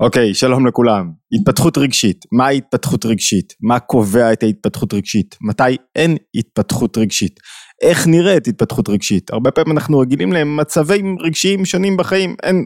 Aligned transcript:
אוקיי, 0.00 0.34
שלום 0.34 0.66
לכולם. 0.66 1.10
התפתחות 1.32 1.78
רגשית, 1.78 2.24
מהי 2.32 2.56
התפתחות 2.56 3.06
רגשית? 3.06 3.54
מה 3.60 3.78
קובע 3.78 4.32
את 4.32 4.42
ההתפתחות 4.42 4.94
רגשית? 4.94 5.36
מתי 5.40 5.76
אין 5.96 6.16
התפתחות 6.34 6.98
רגשית? 6.98 7.40
איך 7.82 8.06
נראית 8.06 8.48
התפתחות 8.48 8.88
רגשית? 8.88 9.30
הרבה 9.30 9.50
פעמים 9.50 9.72
אנחנו 9.72 9.98
רגילים 9.98 10.32
למצבים 10.32 11.16
רגשיים 11.20 11.64
שונים 11.64 11.96
בחיים, 11.96 12.36
אין, 12.42 12.64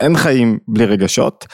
אין 0.00 0.16
חיים 0.16 0.58
בלי 0.68 0.84
רגשות, 0.84 1.46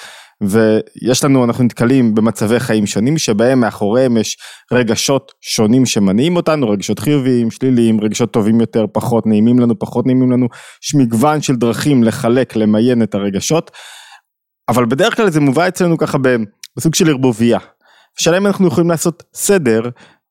ויש 0.43 1.25
לנו, 1.25 1.45
אנחנו 1.45 1.65
נתקלים 1.65 2.15
במצבי 2.15 2.61
חיים 2.61 2.87
שונים 2.87 3.19
שבהם 3.19 3.61
מאחוריהם 3.61 4.17
יש 4.17 4.37
רגשות 4.73 5.33
שונים 5.41 5.87
שמניעים 5.87 6.37
אותנו, 6.37 6.71
רגשות 6.71 6.99
חיוביים, 6.99 7.51
שליליים, 7.51 8.01
רגשות 8.01 8.33
טובים 8.33 8.61
יותר, 8.61 8.85
פחות 8.93 9.27
נעימים 9.27 9.59
לנו, 9.59 9.79
פחות 9.79 10.07
נעימים 10.07 10.33
לנו, 10.33 10.47
יש 10.85 10.95
מגוון 10.95 11.43
של 11.43 11.57
דרכים 11.57 12.05
לחלק, 12.05 12.57
למיין 12.57 13.03
את 13.03 13.15
הרגשות. 13.15 13.71
אבל 14.69 14.87
בדרך 14.87 15.17
כלל 15.17 15.31
זה 15.31 15.41
מובא 15.41 15.69
אצלנו 15.69 15.99
ככה 15.99 16.19
בסוג 16.77 16.95
של 16.95 17.09
ערבוביה. 17.09 17.59
השאלה 18.21 18.37
אם 18.37 18.47
אנחנו 18.47 18.67
יכולים 18.67 18.91
לעשות 18.91 19.23
סדר 19.35 19.81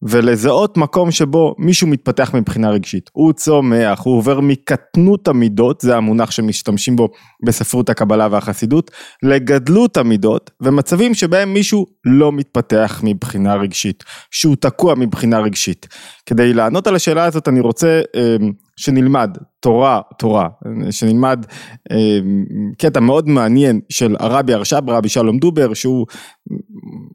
ולזהות 0.01 0.77
מקום 0.77 1.11
שבו 1.11 1.55
מישהו 1.57 1.87
מתפתח 1.87 2.33
מבחינה 2.33 2.69
רגשית. 2.69 3.09
הוא 3.13 3.33
צומח, 3.33 3.99
הוא 4.03 4.17
עובר 4.17 4.39
מקטנות 4.39 5.27
המידות, 5.27 5.81
זה 5.81 5.97
המונח 5.97 6.31
שמשתמשים 6.31 6.95
בו 6.95 7.09
בספרות 7.45 7.89
הקבלה 7.89 8.27
והחסידות, 8.31 8.91
לגדלות 9.23 9.97
המידות, 9.97 10.51
ומצבים 10.61 11.13
שבהם 11.13 11.53
מישהו 11.53 11.85
לא 12.05 12.31
מתפתח 12.31 13.01
מבחינה 13.03 13.55
רגשית, 13.55 14.03
שהוא 14.31 14.55
תקוע 14.55 14.95
מבחינה 14.95 15.39
רגשית. 15.39 15.87
כדי 16.25 16.53
לענות 16.53 16.87
על 16.87 16.95
השאלה 16.95 17.25
הזאת 17.25 17.47
אני 17.47 17.59
רוצה 17.59 18.01
אמ, 18.15 18.51
שנלמד 18.75 19.37
תורה, 19.59 20.01
תורה, 20.17 20.47
שנלמד 20.91 21.45
אה, 21.91 22.19
קטע 22.77 22.99
מאוד 22.99 23.29
מעניין 23.29 23.79
של 23.89 24.15
הרבי 24.19 24.53
הרש"ב, 24.53 24.89
רבי 24.89 25.09
שלום 25.09 25.37
דובר, 25.37 25.73
שהוא 25.73 26.05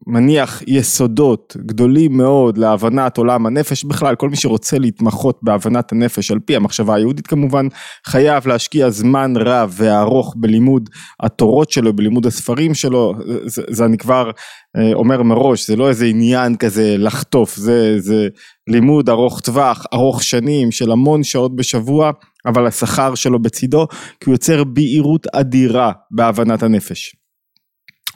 מניח 0.07 0.63
יסודות 0.67 1.57
גדולים 1.67 2.17
מאוד 2.17 2.59
להבנת 2.59 3.17
עולם 3.17 3.47
הנפש, 3.47 3.85
בכלל. 3.85 4.15
כל 4.15 4.29
מי 4.29 4.37
שרוצה 4.37 4.79
להתמחות 4.79 5.39
בהבנת 5.43 5.93
הנפש 5.93 6.31
על 6.31 6.39
פי 6.39 6.57
המחשבה 6.57 6.95
היהודית 6.95 7.27
כמובן, 7.27 7.67
חייב 8.07 8.49
להשקיע 8.49 8.91
זמן 8.91 9.33
רב 9.37 9.75
וארוך 9.77 10.35
בלימוד 10.39 10.91
התורות 11.21 11.71
שלו, 11.71 11.93
בלימוד 11.93 12.27
הספרים 12.27 12.75
שלו, 12.75 13.15
זה, 13.45 13.63
זה 13.69 13.85
אני 13.85 13.99
כבר 13.99 14.31
אה, 14.77 14.93
אומר 14.95 15.23
מראש, 15.23 15.67
זה 15.67 15.77
לא 15.77 15.89
איזה 15.89 16.07
עניין 16.07 16.57
כזה 16.57 16.95
לחטוף, 16.99 17.57
זה, 17.57 18.01
זה 18.01 18.29
לימוד 18.71 19.11
ארוך 19.11 19.41
טווח, 19.41 19.87
ארוך 19.95 20.23
שנים 20.23 20.71
של 20.71 20.93
המון 20.93 21.23
שעות 21.23 21.57
בשבוע, 21.57 22.11
אבל 22.47 22.67
השכר 22.67 23.15
שלו 23.15 23.43
בצידו, 23.43 23.87
כי 23.91 24.25
הוא 24.27 24.35
יוצר 24.35 24.65
בהירות 24.65 25.27
אדירה 25.27 25.93
בהבנת 26.11 26.63
הנפש. 26.63 27.17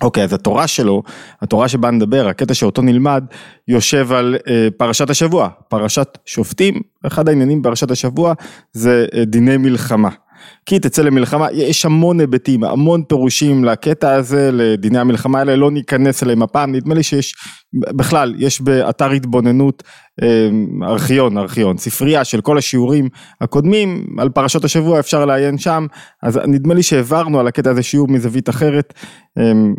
אוקיי, 0.02 0.24
אז 0.24 0.32
התורה 0.32 0.66
שלו, 0.66 1.02
התורה 1.42 1.68
שבה 1.68 1.90
נדבר, 1.90 2.28
הקטע 2.28 2.54
שאותו 2.54 2.82
נלמד, 2.82 3.24
יושב 3.68 4.12
על 4.12 4.36
אה, 4.48 4.68
פרשת 4.76 5.10
השבוע, 5.10 5.48
פרשת 5.68 6.18
שופטים, 6.26 6.80
אחד 7.06 7.28
העניינים 7.28 7.62
בפרשת 7.62 7.90
השבוע 7.90 8.34
זה 8.72 9.06
אה, 9.14 9.24
דיני 9.24 9.56
מלחמה. 9.56 10.08
כי 10.66 10.78
תצא 10.78 11.02
למלחמה, 11.02 11.48
יש 11.52 11.84
המון 11.84 12.20
היבטים, 12.20 12.64
המון 12.64 13.02
פירושים 13.08 13.64
לקטע 13.64 14.14
הזה, 14.14 14.50
לדיני 14.52 14.98
המלחמה 14.98 15.38
האלה, 15.38 15.56
לא 15.56 15.70
ניכנס 15.70 16.22
אליהם 16.22 16.42
הפעם, 16.42 16.74
נדמה 16.74 16.94
לי 16.94 17.02
שיש, 17.02 17.34
בכלל, 17.74 18.34
יש 18.38 18.60
באתר 18.60 19.10
התבוננות 19.10 19.82
אמ, 20.22 20.82
ארכיון, 20.82 21.38
ארכיון, 21.38 21.78
ספרייה 21.78 22.24
של 22.24 22.40
כל 22.40 22.58
השיעורים 22.58 23.08
הקודמים, 23.40 24.06
על 24.18 24.28
פרשות 24.28 24.64
השבוע 24.64 25.00
אפשר 25.00 25.24
לעיין 25.24 25.58
שם, 25.58 25.86
אז 26.22 26.40
נדמה 26.46 26.74
לי 26.74 26.82
שהעברנו 26.82 27.40
על 27.40 27.46
הקטע 27.46 27.70
הזה 27.70 27.82
שיעור 27.82 28.08
מזווית 28.08 28.48
אחרת, 28.48 28.94
אמ, 29.38 29.74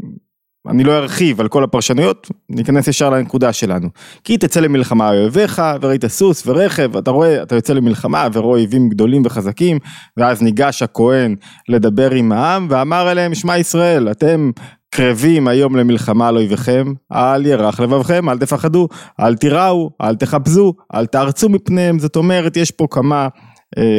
אני 0.68 0.84
לא 0.84 0.98
ארחיב 0.98 1.42
על 1.42 1.48
כל 1.48 1.64
הפרשנויות, 1.64 2.32
ניכנס 2.50 2.88
ישר 2.88 3.10
לנקודה 3.10 3.54
שלנו. 3.54 3.90
כי 4.24 4.38
תצא 4.38 4.60
למלחמה 4.60 5.10
אויביך, 5.10 5.62
וראית 5.82 6.06
סוס 6.06 6.48
ורכב, 6.48 6.98
אתה 6.98 7.12
רואה, 7.12 7.44
אתה 7.44 7.56
יוצא 7.56 7.74
למלחמה 7.74 8.28
ורואה 8.34 8.58
אויבים 8.58 8.90
גדולים 8.90 9.22
וחזקים, 9.26 9.80
ואז 10.18 10.42
ניגש 10.42 10.82
הכהן 10.82 11.36
לדבר 11.70 12.12
עם 12.12 12.32
העם, 12.32 12.68
ואמר 12.70 13.12
אליהם, 13.12 13.36
שמע 13.36 13.58
ישראל, 13.58 14.12
אתם 14.12 14.52
קרבים 14.90 15.48
היום 15.48 15.76
למלחמה 15.76 16.28
על 16.28 16.36
אויביכם, 16.36 16.94
אל 17.14 17.46
ירח 17.46 17.80
לבבכם, 17.80 18.30
אל 18.30 18.38
תפחדו, 18.38 18.88
אל 19.20 19.36
תיראו, 19.36 19.90
אל 20.02 20.16
תחפזו, 20.16 20.74
אל 20.96 21.06
תארצו 21.06 21.50
מפניהם, 21.50 22.00
זאת 22.00 22.16
אומרת, 22.16 22.58
יש 22.58 22.72
פה 22.72 22.88
כמה 22.92 23.28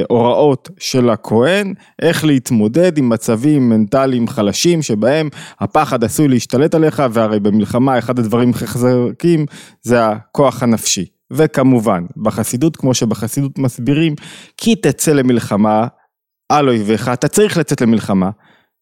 הוראות 0.09 0.71
של 0.79 1.11
הכהן, 1.11 1.75
איך 2.03 2.25
להתמודד 2.25 2.99
עם 2.99 3.09
מצבים 3.09 3.69
מנטליים 3.69 4.29
חלשים 4.29 4.83
שבהם 4.83 5.29
הפחד 5.61 6.05
עשוי 6.05 6.29
להשתלט 6.29 6.75
עליך 6.75 7.03
והרי 7.11 7.41
במלחמה 7.41 7.99
אחד 7.99 8.19
הדברים 8.19 8.51
הכי 8.51 8.67
חזקים 8.67 9.47
זה 9.83 10.07
הכוח 10.07 10.63
הנפשי. 10.63 11.07
וכמובן 11.31 12.05
בחסידות 12.17 12.77
כמו 12.77 12.95
שבחסידות 12.95 13.59
מסבירים 13.59 14.15
כי 14.57 14.77
תצא 14.77 15.13
למלחמה 15.13 15.87
על 16.49 16.69
אויביך 16.69 17.09
אתה 17.09 17.29
צריך 17.29 17.57
לצאת 17.59 17.81
למלחמה 17.81 18.31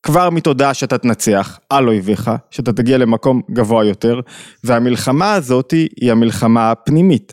כבר 0.04 0.31
מתודעה 0.31 0.75
שאתה 0.75 0.98
תנצח 0.98 1.59
על 1.70 1.88
אויביך, 1.88 2.31
שאתה 2.50 2.72
תגיע 2.72 2.98
למקום 2.98 3.41
גבוה 3.50 3.84
יותר, 3.84 4.20
והמלחמה 4.65 5.34
הזאת 5.34 5.70
היא 5.70 6.12
המלחמה 6.12 6.70
הפנימית. 6.70 7.32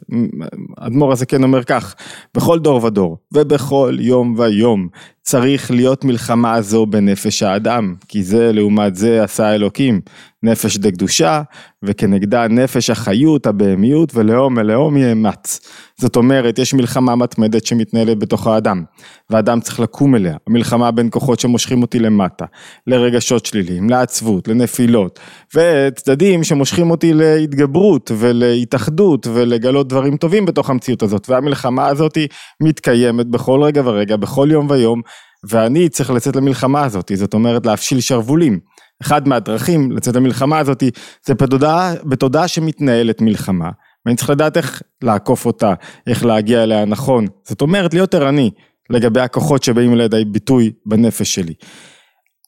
אדמו"ר 0.78 1.12
הזה 1.12 1.26
כן 1.26 1.44
אומר 1.44 1.64
כך, 1.64 1.96
בכל 2.36 2.60
דור 2.60 2.84
ודור 2.84 3.18
ובכל 3.34 3.98
יום 4.00 4.36
ויום 4.38 4.88
צריך 5.22 5.72
להיות 5.72 6.04
מלחמה 6.04 6.54
הזו 6.54 6.86
בנפש 6.86 7.44
האדם, 7.44 7.96
כי 8.08 8.24
זה 8.24 8.52
לעומת 8.54 8.96
זה 8.96 9.24
עשה 9.24 9.56
אלוקים, 9.56 10.02
נפש 10.44 10.78
דקדושה, 10.78 11.42
וכנגדה 11.84 12.48
נפש 12.48 12.90
החיות, 12.90 13.48
הבהמיות, 13.48 14.16
ולאום 14.16 14.54
מלאום 14.54 14.98
יאמץ. 14.98 15.60
זאת 15.98 16.16
אומרת, 16.16 16.60
יש 16.60 16.74
מלחמה 16.74 17.16
מתמדת 17.16 17.66
שמתנהלת 17.66 18.20
בתוך 18.20 18.48
האדם, 18.48 18.84
והאדם 19.30 19.60
צריך 19.60 19.80
לקום 19.80 20.16
אליה, 20.16 20.38
המלחמה 20.48 20.92
בין 20.92 21.10
כוחות 21.12 21.40
שמושכים 21.40 21.82
אותי 21.82 22.00
למטה, 22.00 22.46
לרגשות 22.88 23.46
שליליים, 23.46 23.90
לעצבות, 23.90 24.48
לנפילות, 24.48 25.20
וצדדים 25.56 26.44
שמושכים 26.44 26.92
אותי 26.92 27.14
להתגברות 27.14 28.12
ולהתאחדות 28.18 29.28
ולגלות 29.34 29.88
דברים 29.88 30.18
טובים 30.18 30.46
בתוך 30.46 30.70
המציאות 30.70 31.04
הזאת, 31.04 31.30
והמלחמה 31.30 31.88
הזאת 31.88 32.18
מתקיימת 32.64 33.28
בכל 33.28 33.64
רגע 33.64 33.82
ורגע, 33.86 34.16
בכל 34.16 34.48
יום 34.52 34.68
ויום, 34.70 35.02
ואני 35.50 35.90
צריך 35.90 36.12
לצאת 36.12 36.36
למלחמה 36.36 36.84
הזאת, 36.84 37.12
זאת 37.16 37.34
אומרת 37.34 37.66
להפשיל 37.66 38.00
שרוולים. 38.00 38.60
אחד 39.02 39.28
מהדרכים 39.28 39.92
לצאת 39.92 40.16
למלחמה 40.16 40.60
הזאת 40.60 40.84
זה 41.26 41.34
בתודעה, 41.34 41.94
בתודעה 42.04 42.48
שמתנהלת 42.48 43.22
מלחמה, 43.22 43.70
ואני 44.06 44.18
צריך 44.18 44.30
לדעת 44.30 44.58
איך 44.58 44.82
לעקוף 45.02 45.46
אותה, 45.46 45.74
איך 46.08 46.26
להגיע 46.26 46.64
אליה 46.64 46.86
נכון, 46.86 47.26
זאת 47.44 47.62
אומרת 47.62 47.94
להיות 47.94 48.14
ערני 48.14 48.52
לגבי 48.90 49.22
הכוחות 49.22 49.64
שבאים 49.64 49.96
לידי 49.96 50.26
ביטוי 50.26 50.72
בנפש 50.86 51.36
שלי. 51.36 51.54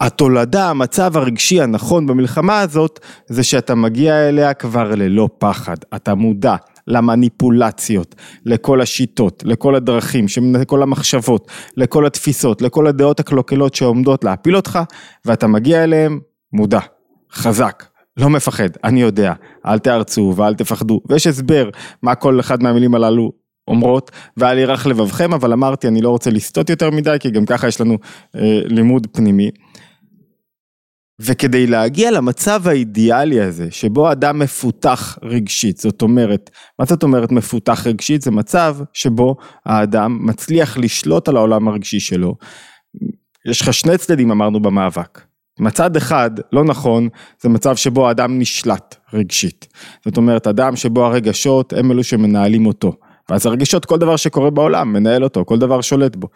התולדה, 0.02 0.70
המצב 0.70 1.18
הרגשי 1.18 1.62
הנכון 1.62 2.08
במלחמה 2.08 2.60
הזאת, 2.60 3.00
זה 3.28 3.44
שאתה 3.44 3.76
מגיע 3.76 4.30
אליה 4.30 4.54
כבר 4.54 4.96
ללא 4.96 5.30
פחד, 5.40 5.76
אתה 5.96 6.16
מודע, 6.16 6.56
למניפולציות, 6.88 8.16
לכל 8.46 8.82
השיטות, 8.82 9.44
לכל 9.46 9.76
הדרכים, 9.76 10.26
לכל 10.54 10.84
המחשבות, 10.84 11.48
לכל 11.78 12.06
התפיסות, 12.06 12.62
לכל 12.62 12.88
הדעות 12.88 13.20
הקלוקלות 13.20 13.76
שעומדות 13.76 14.24
להפיל 14.24 14.56
אותך, 14.56 14.80
ואתה 15.26 15.48
מגיע 15.48 15.84
אליהם 15.84 16.20
מודע, 16.54 16.80
חזק, 17.32 17.84
לא 18.18 18.30
מפחד, 18.30 18.70
אני 18.84 19.02
יודע, 19.02 19.34
אל 19.66 19.80
תארצו 19.80 20.34
ואל 20.38 20.56
תפחדו, 20.56 21.02
ויש 21.10 21.28
הסבר 21.28 21.70
מה 22.02 22.16
כל 22.16 22.40
אחד 22.40 22.64
מהמילים 22.64 22.96
הללו 22.96 23.32
אומרות, 23.68 24.12
ואל 24.38 24.58
ירח 24.58 24.86
לבבכם, 24.86 25.34
אבל 25.34 25.54
אמרתי, 25.54 25.88
אני 25.88 26.02
לא 26.02 26.10
רוצה 26.10 26.30
לסטות 26.30 26.70
יותר 26.70 26.90
מדי, 26.90 27.18
כי 27.20 27.32
גם 27.32 27.46
ככה 27.46 27.68
יש 27.68 27.82
לנו 27.82 27.98
אה, 28.36 28.62
לימוד 28.66 29.08
פנימי. 29.12 29.52
וכדי 31.20 31.68
להגיע 31.68 32.12
למצב 32.12 32.68
האידיאלי 32.68 33.42
הזה, 33.42 33.72
שבו 33.72 34.12
אדם 34.12 34.40
מפותח 34.40 35.18
רגשית, 35.24 35.78
זאת 35.78 36.02
אומרת, 36.02 36.50
מה 36.80 36.86
זאת 36.86 37.04
אומרת 37.04 37.32
מפותח 37.32 37.88
רגשית? 37.88 38.22
זה 38.22 38.32
מצב 38.32 38.78
שבו 38.94 39.36
האדם 39.66 40.18
מצליח 40.22 40.78
לשלוט 40.78 41.30
על 41.30 41.38
העולם 41.38 41.68
הרגשי 41.68 42.00
שלו. 42.00 42.36
יש 43.50 43.62
לך 43.62 43.74
שני 43.74 43.98
צדדים 43.98 44.32
אמרנו 44.32 44.60
במאבק. 44.62 45.33
מצד 45.60 45.96
אחד, 45.96 46.32
לא 46.54 46.64
נכון, 46.64 47.10
זה 47.42 47.50
מצב 47.50 47.76
שבו 47.76 48.08
האדם 48.08 48.40
נשלט 48.40 48.96
רגשית. 49.14 49.68
זאת 50.06 50.18
אומרת, 50.18 50.48
אדם 50.48 50.76
שבו 50.76 51.06
הרגשות 51.06 51.74
הם 51.74 51.92
אלו 51.92 52.04
שמנהלים 52.04 52.66
אותו. 52.66 52.94
ואז 53.30 53.46
הרגשות, 53.46 53.86
כל 53.86 53.98
דבר 53.98 54.16
שקורה 54.16 54.50
בעולם, 54.50 54.94
מנהל 54.94 55.24
אותו, 55.24 55.46
כל 55.46 55.60
דבר 55.60 55.82
שולט 55.82 56.16
בו. 56.16 56.28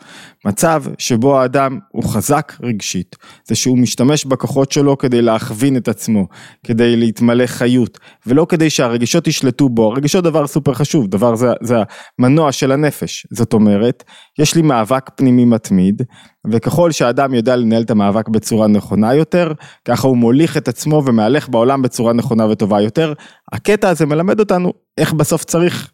מצב 0.45 0.83
שבו 0.97 1.39
האדם 1.39 1.79
הוא 1.91 2.03
חזק 2.03 2.53
רגשית, 2.63 3.15
זה 3.47 3.55
שהוא 3.55 3.77
משתמש 3.77 4.25
בכוחות 4.25 4.71
שלו 4.71 4.97
כדי 4.97 5.21
להכווין 5.21 5.77
את 5.77 5.87
עצמו, 5.87 6.27
כדי 6.63 6.95
להתמלא 6.95 7.45
חיות, 7.45 7.99
ולא 8.27 8.45
כדי 8.49 8.69
שהרגשות 8.69 9.27
ישלטו 9.27 9.69
בו, 9.69 9.91
הרגשות 9.91 10.23
דבר 10.23 10.47
סופר 10.47 10.73
חשוב, 10.73 11.07
דבר 11.07 11.35
זה, 11.35 11.47
זה 11.61 11.75
המנוע 12.19 12.51
של 12.51 12.71
הנפש, 12.71 13.27
זאת 13.31 13.53
אומרת, 13.53 14.03
יש 14.39 14.55
לי 14.55 14.61
מאבק 14.61 15.09
פנימי 15.15 15.45
מתמיד, 15.45 16.01
וככל 16.51 16.91
שהאדם 16.91 17.33
יודע 17.33 17.55
לנהל 17.55 17.81
את 17.81 17.91
המאבק 17.91 18.27
בצורה 18.27 18.67
נכונה 18.67 19.13
יותר, 19.13 19.51
ככה 19.85 20.07
הוא 20.07 20.17
מוליך 20.17 20.57
את 20.57 20.67
עצמו 20.67 21.03
ומהלך 21.05 21.49
בעולם 21.49 21.81
בצורה 21.81 22.13
נכונה 22.13 22.45
וטובה 22.45 22.81
יותר. 22.81 23.13
הקטע 23.51 23.89
הזה 23.89 24.05
מלמד 24.05 24.39
אותנו 24.39 24.73
איך 24.97 25.13
בסוף 25.13 25.43
צריך 25.43 25.91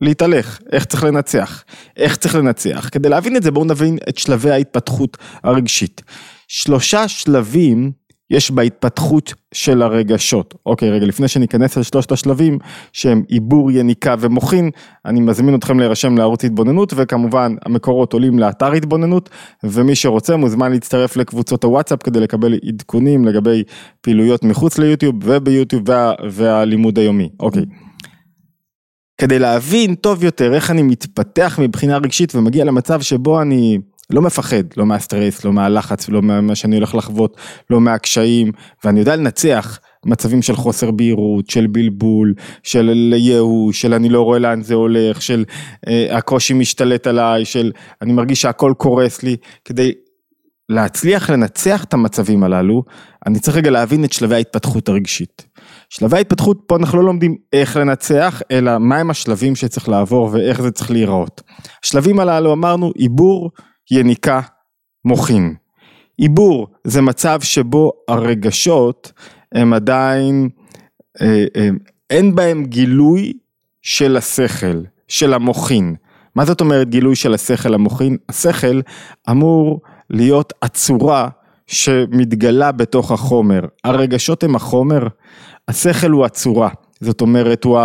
להתהלך, 0.00 0.58
איך 0.72 0.84
צריך 0.84 1.04
לנצח, 1.04 1.64
איך 1.96 2.16
צריך 2.16 2.34
לנצח. 2.34 2.88
כדי 2.92 3.08
להבין 3.08 3.36
את 3.36 3.42
זה 3.42 3.50
בואו 3.50 3.64
נבין 3.64 3.98
את 4.08 4.18
שלבי 4.18 4.50
ההתפתחות 4.50 5.16
הרגשית. 5.44 6.02
שלושה 6.48 7.08
שלבים 7.08 7.92
יש 8.32 8.50
בהתפתחות 8.50 9.34
של 9.54 9.82
הרגשות. 9.82 10.54
אוקיי, 10.66 10.90
רגע, 10.90 11.06
לפני 11.06 11.28
שניכנס 11.28 11.76
לשלושת 11.76 12.12
השלבים, 12.12 12.58
שהם 12.92 13.22
עיבור, 13.28 13.70
יניקה 13.70 14.14
ומוחין, 14.20 14.70
אני 15.06 15.20
מזמין 15.20 15.54
אתכם 15.54 15.78
להירשם 15.78 16.18
לערוץ 16.18 16.44
התבוננות, 16.44 16.92
וכמובן 16.96 17.54
המקורות 17.64 18.12
עולים 18.12 18.38
לאתר 18.38 18.72
התבוננות, 18.72 19.30
ומי 19.64 19.94
שרוצה 19.94 20.36
מוזמן 20.36 20.72
להצטרף 20.72 21.16
לקבוצות 21.16 21.64
הוואטסאפ 21.64 22.02
כדי 22.02 22.20
לקבל 22.20 22.54
עדכונים 22.68 23.24
לגבי 23.24 23.62
פעילויות 24.00 24.44
מחוץ 24.44 24.78
ליוטיוב 24.78 25.14
וביוטיוב 25.24 25.88
וה, 25.88 26.12
והלימוד 26.30 26.98
היומי. 26.98 27.28
אוקיי. 27.40 27.62
כדי 29.18 29.38
להבין 29.38 29.94
טוב 29.94 30.24
יותר 30.24 30.54
איך 30.54 30.70
אני 30.70 30.82
מתפתח 30.82 31.58
מבחינה 31.62 31.96
רגשית 31.96 32.34
ומגיע 32.34 32.64
למצב 32.64 33.00
שבו 33.00 33.42
אני 33.42 33.78
לא 34.10 34.22
מפחד, 34.22 34.62
לא 34.76 34.86
מהסטרס, 34.86 35.44
לא 35.44 35.52
מהלחץ, 35.52 36.08
לא 36.08 36.22
ממה 36.22 36.54
שאני 36.54 36.76
הולך 36.76 36.94
לחוות, 36.94 37.36
לא 37.70 37.80
מהקשיים, 37.80 38.52
ואני 38.84 39.00
יודע 39.00 39.16
לנצח 39.16 39.78
מצבים 40.06 40.42
של 40.42 40.56
חוסר 40.56 40.90
בהירות, 40.90 41.50
של 41.50 41.66
בלבול, 41.66 42.34
של 42.62 43.14
ייאוש, 43.16 43.80
של 43.80 43.94
אני 43.94 44.08
לא 44.08 44.22
רואה 44.22 44.38
לאן 44.38 44.62
זה 44.62 44.74
הולך, 44.74 45.22
של 45.22 45.44
אה, 45.88 46.18
הקושי 46.18 46.54
משתלט 46.54 47.06
עליי, 47.06 47.44
של 47.44 47.72
אני 48.02 48.12
מרגיש 48.12 48.42
שהכל 48.42 48.72
קורס 48.78 49.22
לי, 49.22 49.36
כדי 49.64 49.92
להצליח 50.68 51.30
לנצח 51.30 51.84
את 51.84 51.94
המצבים 51.94 52.44
הללו, 52.44 52.84
אני 53.26 53.40
צריך 53.40 53.56
רגע 53.56 53.70
להבין 53.70 54.04
את 54.04 54.12
שלבי 54.12 54.34
ההתפתחות 54.34 54.88
הרגשית. 54.88 55.46
שלבי 55.88 56.16
ההתפתחות, 56.16 56.58
פה 56.66 56.76
אנחנו 56.76 56.98
לא 56.98 57.04
לומדים 57.04 57.36
איך 57.52 57.76
לנצח, 57.76 58.42
אלא 58.50 58.78
מהם 58.78 59.10
השלבים 59.10 59.56
שצריך 59.56 59.88
לעבור 59.88 60.28
ואיך 60.32 60.62
זה 60.62 60.70
צריך 60.70 60.90
להיראות. 60.90 61.40
השלבים 61.84 62.20
הללו 62.20 62.52
אמרנו 62.52 62.92
עיבור, 62.96 63.50
יניקה, 63.90 64.40
מוחין. 65.04 65.54
עיבור 66.16 66.66
זה 66.84 67.02
מצב 67.02 67.40
שבו 67.40 67.92
הרגשות 68.08 69.12
הם 69.54 69.72
עדיין, 69.72 70.48
אה, 71.20 71.44
אה, 71.56 71.68
אין 72.10 72.34
בהם 72.34 72.64
גילוי 72.64 73.32
של 73.82 74.16
השכל, 74.16 74.82
של 75.08 75.34
המוחין. 75.34 75.94
מה 76.36 76.44
זאת 76.44 76.60
אומרת 76.60 76.88
גילוי 76.88 77.16
של 77.16 77.34
השכל 77.34 77.74
המוחין? 77.74 78.16
השכל 78.28 78.80
אמור 79.30 79.80
להיות 80.10 80.52
הצורה 80.62 81.28
שמתגלה 81.66 82.72
בתוך 82.72 83.12
החומר. 83.12 83.60
הרגשות 83.84 84.44
הם 84.44 84.56
החומר, 84.56 85.06
השכל 85.68 86.10
הוא 86.10 86.24
הצורה. 86.24 86.68
זאת 87.00 87.20
אומרת 87.20 87.64
הוא 87.64 87.78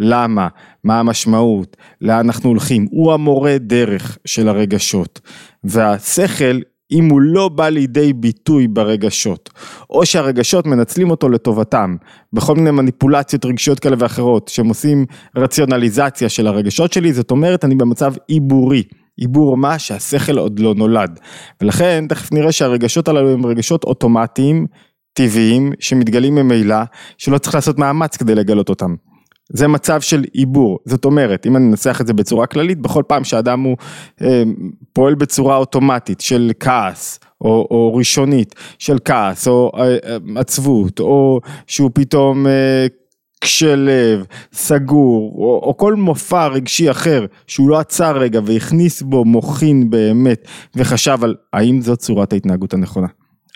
הלמה, 0.00 0.48
מה 0.84 1.00
המשמעות, 1.00 1.76
לאן 2.00 2.18
אנחנו 2.18 2.48
הולכים, 2.48 2.86
הוא 2.90 3.12
המורה 3.12 3.58
דרך 3.58 4.18
של 4.24 4.48
הרגשות. 4.48 5.20
והשכל 5.64 6.60
אם 6.92 7.08
הוא 7.08 7.20
לא 7.20 7.48
בא 7.48 7.68
לידי 7.68 8.12
ביטוי 8.12 8.68
ברגשות, 8.68 9.50
או 9.90 10.06
שהרגשות 10.06 10.66
מנצלים 10.66 11.10
אותו 11.10 11.28
לטובתם, 11.28 11.96
בכל 12.32 12.54
מיני 12.54 12.70
מניפולציות 12.70 13.44
רגשיות 13.44 13.80
כאלה 13.80 13.96
ואחרות, 13.98 14.48
שהם 14.48 14.68
עושים 14.68 15.06
רציונליזציה 15.36 16.28
של 16.28 16.46
הרגשות 16.46 16.92
שלי, 16.92 17.12
זאת 17.12 17.30
אומרת 17.30 17.64
אני 17.64 17.74
במצב 17.74 18.14
עיבורי. 18.28 18.82
עיבור 19.16 19.56
מה 19.56 19.78
שהשכל 19.78 20.38
עוד 20.38 20.58
לא 20.58 20.74
נולד. 20.74 21.20
ולכן 21.60 22.04
תכף 22.08 22.32
נראה 22.32 22.52
שהרגשות 22.52 23.08
הללו 23.08 23.32
הם 23.32 23.46
רגשות 23.46 23.84
אוטומטיים, 23.84 24.66
טבעיים, 25.14 25.72
שמתגלים 25.80 26.34
ממילא, 26.34 26.76
שלא 27.18 27.38
צריך 27.38 27.54
לעשות 27.54 27.78
מאמץ 27.78 28.16
כדי 28.16 28.34
לגלות 28.34 28.68
אותם. 28.68 28.94
זה 29.48 29.68
מצב 29.68 30.00
של 30.00 30.24
עיבור, 30.32 30.78
זאת 30.84 31.04
אומרת, 31.04 31.46
אם 31.46 31.56
אני 31.56 31.70
אנסח 31.70 32.00
את 32.00 32.06
זה 32.06 32.12
בצורה 32.12 32.46
כללית, 32.46 32.78
בכל 32.78 33.02
פעם 33.06 33.24
שאדם 33.24 33.60
הוא 33.60 33.76
אה, 34.22 34.42
פועל 34.92 35.14
בצורה 35.14 35.56
אוטומטית 35.56 36.20
של 36.20 36.52
כעס, 36.60 37.20
או, 37.40 37.68
או 37.70 37.94
ראשונית 37.94 38.54
של 38.78 38.98
כעס, 39.04 39.48
או 39.48 39.72
אה, 39.76 39.82
אה 39.82 40.16
עצבות, 40.36 41.00
או 41.00 41.40
שהוא 41.66 41.90
פתאום 41.94 42.46
אה, 42.46 42.86
קשה 43.40 43.76
לב, 43.76 44.24
סגור, 44.52 45.34
או, 45.38 45.60
או 45.62 45.76
כל 45.76 45.94
מופע 45.94 46.46
רגשי 46.46 46.90
אחר 46.90 47.26
שהוא 47.46 47.68
לא 47.68 47.78
עצר 47.78 48.18
רגע 48.18 48.40
והכניס 48.44 49.02
בו 49.02 49.24
מוחין 49.24 49.90
באמת 49.90 50.48
וחשב 50.76 51.18
על 51.22 51.34
האם 51.52 51.80
זאת 51.80 51.98
צורת 51.98 52.32
ההתנהגות 52.32 52.74
הנכונה. 52.74 53.06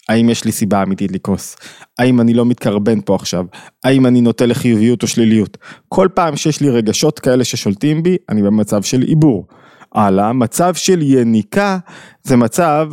האם 0.08 0.30
יש 0.30 0.44
לי 0.44 0.52
סיבה 0.52 0.82
אמיתית 0.82 1.12
לכעוס? 1.12 1.56
האם 1.98 2.20
אני 2.20 2.34
לא 2.34 2.46
מתקרבן 2.46 3.00
פה 3.00 3.14
עכשיו? 3.14 3.44
האם 3.84 4.06
אני 4.06 4.20
נוטה 4.20 4.46
לחיוביות 4.46 5.02
או 5.02 5.08
שליליות? 5.08 5.58
כל 5.88 6.08
פעם 6.14 6.36
שיש 6.36 6.60
לי 6.60 6.70
רגשות 6.70 7.18
כאלה 7.18 7.44
ששולטים 7.44 8.02
בי, 8.02 8.16
אני 8.28 8.42
במצב 8.42 8.82
של 8.82 9.02
עיבור. 9.02 9.46
הלאה, 9.94 10.32
מצב 10.32 10.74
של 10.74 11.02
יניקה 11.02 11.78
זה 12.22 12.36
מצב, 12.36 12.88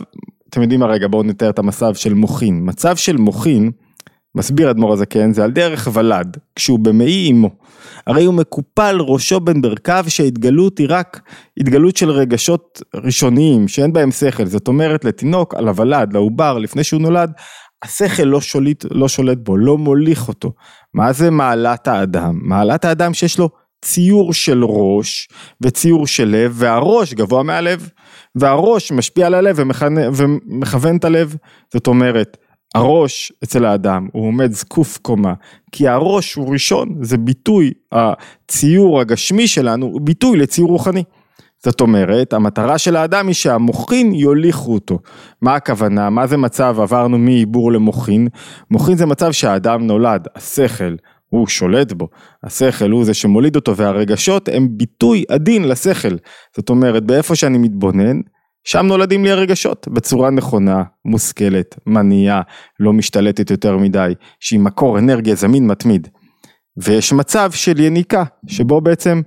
אתם 0.50 0.62
יודעים 0.62 0.80
מה 0.80 0.86
רגע, 0.86 1.08
בואו 1.08 1.24
נתאר 1.24 1.50
את 1.50 1.60
המצב 1.60 1.94
של 1.96 2.14
מוחין. 2.14 2.62
מצב 2.64 2.96
של 2.96 3.18
מוחין 3.18 3.72
מסביר 4.36 4.72
אדמו"ר 4.72 4.94
הזקן, 4.94 5.34
זה 5.34 5.44
על 5.44 5.52
דרך 5.52 5.88
ולד, 5.94 6.38
כשהוא 6.56 6.80
במעי 6.80 7.32
אמו. 7.32 7.50
הרי 8.08 8.26
הוא 8.26 8.34
מקופל 8.34 8.98
ראשו 9.00 9.40
בין 9.40 9.62
ברכיו 9.62 10.06
שההתגלות 10.08 10.78
היא 10.78 10.88
רק 10.90 11.22
התגלות 11.60 11.98
של 11.98 12.10
רגשות 12.10 12.82
ראשוניים 12.96 13.68
שאין 13.68 13.94
בהם 13.94 14.12
שכל, 14.12 14.46
זאת 14.46 14.68
אומרת 14.68 15.06
לתינוק, 15.06 15.56
על 15.56 15.68
הוולד, 15.68 16.14
לעובר, 16.14 16.58
לפני 16.58 16.84
שהוא 16.84 17.02
נולד, 17.02 17.32
השכל 17.84 18.24
לא 18.24 18.42
שולט, 18.42 18.86
לא 18.92 19.08
שולט 19.08 19.38
בו, 19.38 19.58
לא 19.58 19.78
מוליך 19.78 20.28
אותו. 20.28 20.52
מה 20.94 21.14
זה 21.14 21.32
מעלת 21.32 21.88
האדם? 21.88 22.40
מעלת 22.42 22.86
האדם 22.86 23.14
שיש 23.14 23.40
לו 23.40 23.50
ציור 23.82 24.34
של 24.34 24.64
ראש 24.64 25.28
וציור 25.62 26.08
של 26.08 26.28
לב, 26.28 26.54
והראש 26.56 27.14
גבוה 27.14 27.44
מהלב, 27.44 27.90
והראש 28.36 28.92
משפיע 28.92 29.28
על 29.28 29.34
הלב 29.34 29.60
ומכוון 30.16 30.98
את 30.98 31.06
הלב, 31.06 31.36
זאת 31.74 31.88
אומרת, 31.88 32.38
הראש 32.76 33.32
אצל 33.44 33.66
האדם 33.66 34.08
הוא 34.12 34.28
עומד 34.28 34.52
זקוף 34.52 34.98
קומה, 35.02 35.34
כי 35.72 35.88
הראש 35.88 36.34
הוא 36.34 36.54
ראשון, 36.54 36.96
זה 37.02 37.18
ביטוי, 37.18 37.72
הציור 37.92 39.00
הגשמי 39.00 39.48
שלנו 39.48 39.86
הוא 39.86 40.02
ביטוי 40.02 40.38
לציור 40.38 40.70
רוחני. 40.70 41.04
זאת 41.64 41.82
אומרת, 41.82 42.34
המטרה 42.34 42.78
של 42.78 42.96
האדם 42.96 43.28
היא 43.28 43.36
שהמוחין 43.36 44.14
יוליכו 44.14 44.74
אותו. 44.74 45.00
מה 45.42 45.56
הכוונה? 45.56 46.10
מה 46.10 46.28
זה 46.28 46.38
מצב, 46.38 46.76
עברנו 46.80 47.18
מעיבור 47.18 47.72
למוחין? 47.72 48.28
מוחין 48.72 48.98
זה 48.98 49.06
מצב 49.06 49.32
שהאדם 49.32 49.88
נולד, 49.88 50.28
השכל, 50.36 50.96
הוא 51.30 51.48
שולט 51.48 51.92
בו, 51.92 52.08
השכל 52.44 52.92
הוא 52.92 53.06
זה 53.06 53.14
שמוליד 53.14 53.56
אותו 53.56 53.76
והרגשות 53.76 54.50
הם 54.50 54.68
ביטוי 54.72 55.24
עדין 55.30 55.68
לשכל. 55.68 56.16
זאת 56.56 56.70
אומרת, 56.70 57.04
באיפה 57.04 57.36
שאני 57.36 57.58
מתבונן, 57.58 58.20
שם 58.66 58.86
נולדים 58.86 59.24
לי 59.24 59.32
הרגשות 59.32 59.88
בצורה 59.88 60.30
נכונה, 60.30 60.84
מושכלת, 61.06 61.76
מניעה, 61.86 62.42
לא 62.80 62.94
משתלטת 62.94 63.52
יותר 63.52 63.78
מדי, 63.78 64.14
שהיא 64.40 64.60
מקור 64.60 65.00
אנרגיה 65.00 65.36
זמין 65.36 65.68
מתמיד. 65.68 66.08
ויש 66.78 67.14
מצב 67.14 67.52
של 67.52 67.80
יניקה, 67.80 68.24
שבו 68.48 68.82
בעצם 68.82 69.22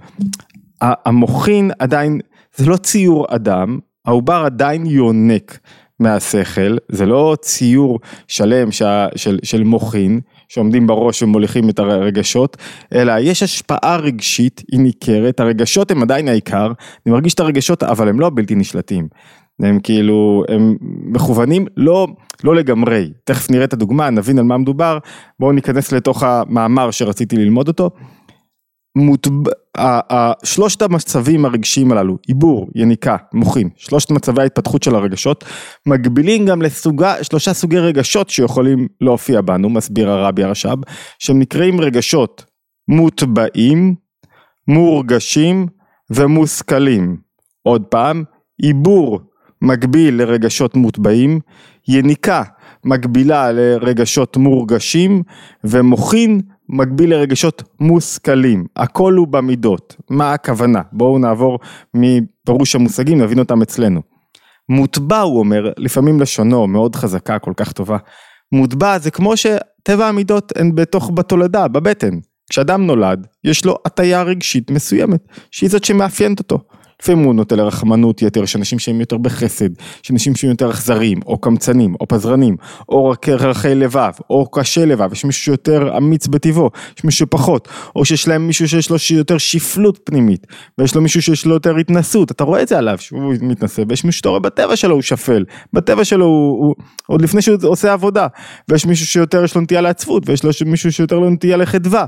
המוחין 0.80 1.70
עדיין, 1.78 2.20
זה 2.56 2.66
לא 2.66 2.76
ציור 2.76 3.26
אדם, 3.28 3.78
העובר 4.04 4.42
עדיין 4.46 4.86
יונק 4.86 5.58
מהשכל, 6.00 6.76
זה 6.88 7.06
לא 7.06 7.36
ציור 7.40 8.00
שלם 8.28 8.72
של, 8.72 8.84
של, 9.16 9.38
של 9.42 9.64
מוחין, 9.64 10.20
שעומדים 10.48 10.86
בראש 10.86 11.22
ומוליכים 11.22 11.70
את 11.70 11.78
הרגשות, 11.78 12.56
אלא 12.94 13.12
יש 13.20 13.42
השפעה 13.42 13.96
רגשית, 13.96 14.62
היא 14.72 14.80
ניכרת, 14.80 15.40
הרגשות 15.40 15.90
הם 15.90 16.02
עדיין 16.02 16.28
העיקר, 16.28 16.72
אני 17.06 17.12
מרגיש 17.12 17.34
את 17.34 17.40
הרגשות, 17.40 17.82
אבל 17.82 18.08
הם 18.08 18.20
לא 18.20 18.30
בלתי 18.34 18.54
נשלטים. 18.54 19.08
הם 19.62 19.80
כאילו, 19.80 20.44
הם 20.48 20.76
מכוונים 21.04 21.66
לא, 21.76 22.06
לא 22.44 22.54
לגמרי, 22.54 23.10
תכף 23.24 23.50
נראה 23.50 23.64
את 23.64 23.72
הדוגמה, 23.72 24.10
נבין 24.10 24.38
על 24.38 24.44
מה 24.44 24.58
מדובר, 24.58 24.98
בואו 25.40 25.52
ניכנס 25.52 25.92
לתוך 25.92 26.22
המאמר 26.22 26.90
שרציתי 26.90 27.36
ללמוד 27.36 27.68
אותו. 27.68 27.90
מוטב... 28.98 29.30
שלושת 30.44 30.82
המצבים 30.82 31.44
הרגשיים 31.44 31.92
הללו, 31.92 32.18
עיבור, 32.26 32.68
יניקה, 32.74 33.16
מוחין, 33.32 33.68
שלושת 33.76 34.10
מצבי 34.10 34.42
ההתפתחות 34.42 34.82
של 34.82 34.94
הרגשות, 34.94 35.44
מגבילים 35.86 36.46
גם 36.46 36.62
לשלושה 36.62 37.54
סוגי 37.54 37.78
רגשות 37.78 38.30
שיכולים 38.30 38.88
להופיע 39.00 39.40
בנו, 39.40 39.70
מסביר 39.70 40.10
הרבי 40.10 40.44
הרש"ב, 40.44 40.76
שהם 41.18 41.38
נקראים 41.38 41.80
רגשות 41.80 42.44
מוטבעים, 42.88 43.94
מורגשים 44.68 45.66
ומושכלים. 46.10 47.16
עוד 47.62 47.82
פעם, 47.82 48.24
עיבור 48.62 49.20
מקביל 49.62 50.22
לרגשות 50.22 50.76
מוטבעים, 50.76 51.40
יניקה 51.88 52.42
מקבילה 52.84 53.52
לרגשות 53.52 54.36
מורגשים, 54.36 55.22
ומוחין 55.64 56.40
מקביל 56.68 57.10
לרגשות 57.10 57.62
מושכלים. 57.80 58.66
הכל 58.76 59.14
הוא 59.14 59.28
במידות. 59.28 59.96
מה 60.10 60.32
הכוונה? 60.32 60.82
בואו 60.92 61.18
נעבור 61.18 61.58
מפירוש 61.94 62.74
המושגים, 62.74 63.20
נבין 63.20 63.38
אותם 63.38 63.62
אצלנו. 63.62 64.00
מוטבע, 64.68 65.20
הוא 65.20 65.38
אומר, 65.38 65.72
לפעמים 65.76 66.20
לשונו 66.20 66.66
מאוד 66.66 66.96
חזקה, 66.96 67.38
כל 67.38 67.52
כך 67.56 67.72
טובה. 67.72 67.96
מוטבע 68.52 68.98
זה 68.98 69.10
כמו 69.10 69.34
שטבע 69.36 70.06
המידות 70.06 70.52
הן 70.56 70.74
בתוך 70.74 71.10
בתולדה, 71.14 71.68
בבטן. 71.68 72.18
כשאדם 72.50 72.86
נולד, 72.86 73.26
יש 73.44 73.64
לו 73.64 73.76
הטיה 73.84 74.22
רגשית 74.22 74.70
מסוימת, 74.70 75.20
שהיא 75.50 75.70
זאת 75.70 75.84
שמאפיינת 75.84 76.38
אותו. 76.38 76.58
לפעמים 77.02 77.24
הוא 77.24 77.34
נוטה 77.34 77.56
לרחמנות 77.56 78.22
יתר, 78.22 78.42
יש 78.42 78.56
אנשים 78.56 78.78
שהם 78.78 79.00
יותר 79.00 79.16
בחסד, 79.18 79.68
יש 80.04 80.10
אנשים 80.10 80.36
שהם 80.36 80.50
יותר 80.50 80.70
אכזריים, 80.70 81.20
או 81.26 81.38
קמצנים, 81.38 81.94
או 82.00 82.08
פזרנים, 82.08 82.56
או 82.88 83.12
רחי 83.28 83.74
לבב, 83.74 84.12
או 84.30 84.50
קשה 84.50 84.84
לבב, 84.84 85.12
יש 85.12 85.24
מישהו 85.24 85.42
שיותר 85.42 85.96
אמיץ 85.96 86.26
בטבעו, 86.26 86.70
יש 86.98 87.04
מישהו 87.04 87.26
פחות, 87.30 87.68
או 87.96 88.04
שיש 88.04 88.28
להם 88.28 88.46
מישהו 88.46 88.68
שיש 88.68 88.90
לו 88.90 88.96
יותר 89.10 89.38
שפלות 89.38 90.00
פנימית, 90.04 90.46
ויש 90.78 90.94
לו 90.94 91.02
מישהו 91.02 91.22
שיש 91.22 91.46
לו 91.46 91.54
יותר 91.54 91.76
התנסות, 91.76 92.30
אתה 92.30 92.44
רואה 92.44 92.62
את 92.62 92.68
זה 92.68 92.78
עליו 92.78 92.98
שהוא 92.98 93.34
מתנסה, 93.40 93.82
ויש 93.88 94.04
מישהו 94.04 94.18
שאתה 94.18 94.28
רואה 94.28 94.40
בטבע 94.40 94.76
שלו 94.76 94.94
הוא 94.94 95.02
שפל, 95.02 95.44
בטבע 95.72 96.04
שלו 96.04 96.26
הוא, 96.26 96.58
הוא 96.58 96.74
עוד 97.06 97.22
לפני 97.22 97.42
שהוא 97.42 97.56
עושה 97.62 97.92
עבודה, 97.92 98.26
ויש 98.68 98.86
מישהו 98.86 99.06
שיותר 99.06 99.44
יש 99.44 99.54
לו 99.54 99.60
נטייה 99.60 99.80
לעצבות, 99.80 100.28
ויש 100.28 100.44
לו 100.44 100.50
מישהו 100.66 100.92
שיותר 100.92 101.18
לו 101.18 101.30
נטייה 101.30 101.56
לחדווה, 101.56 102.04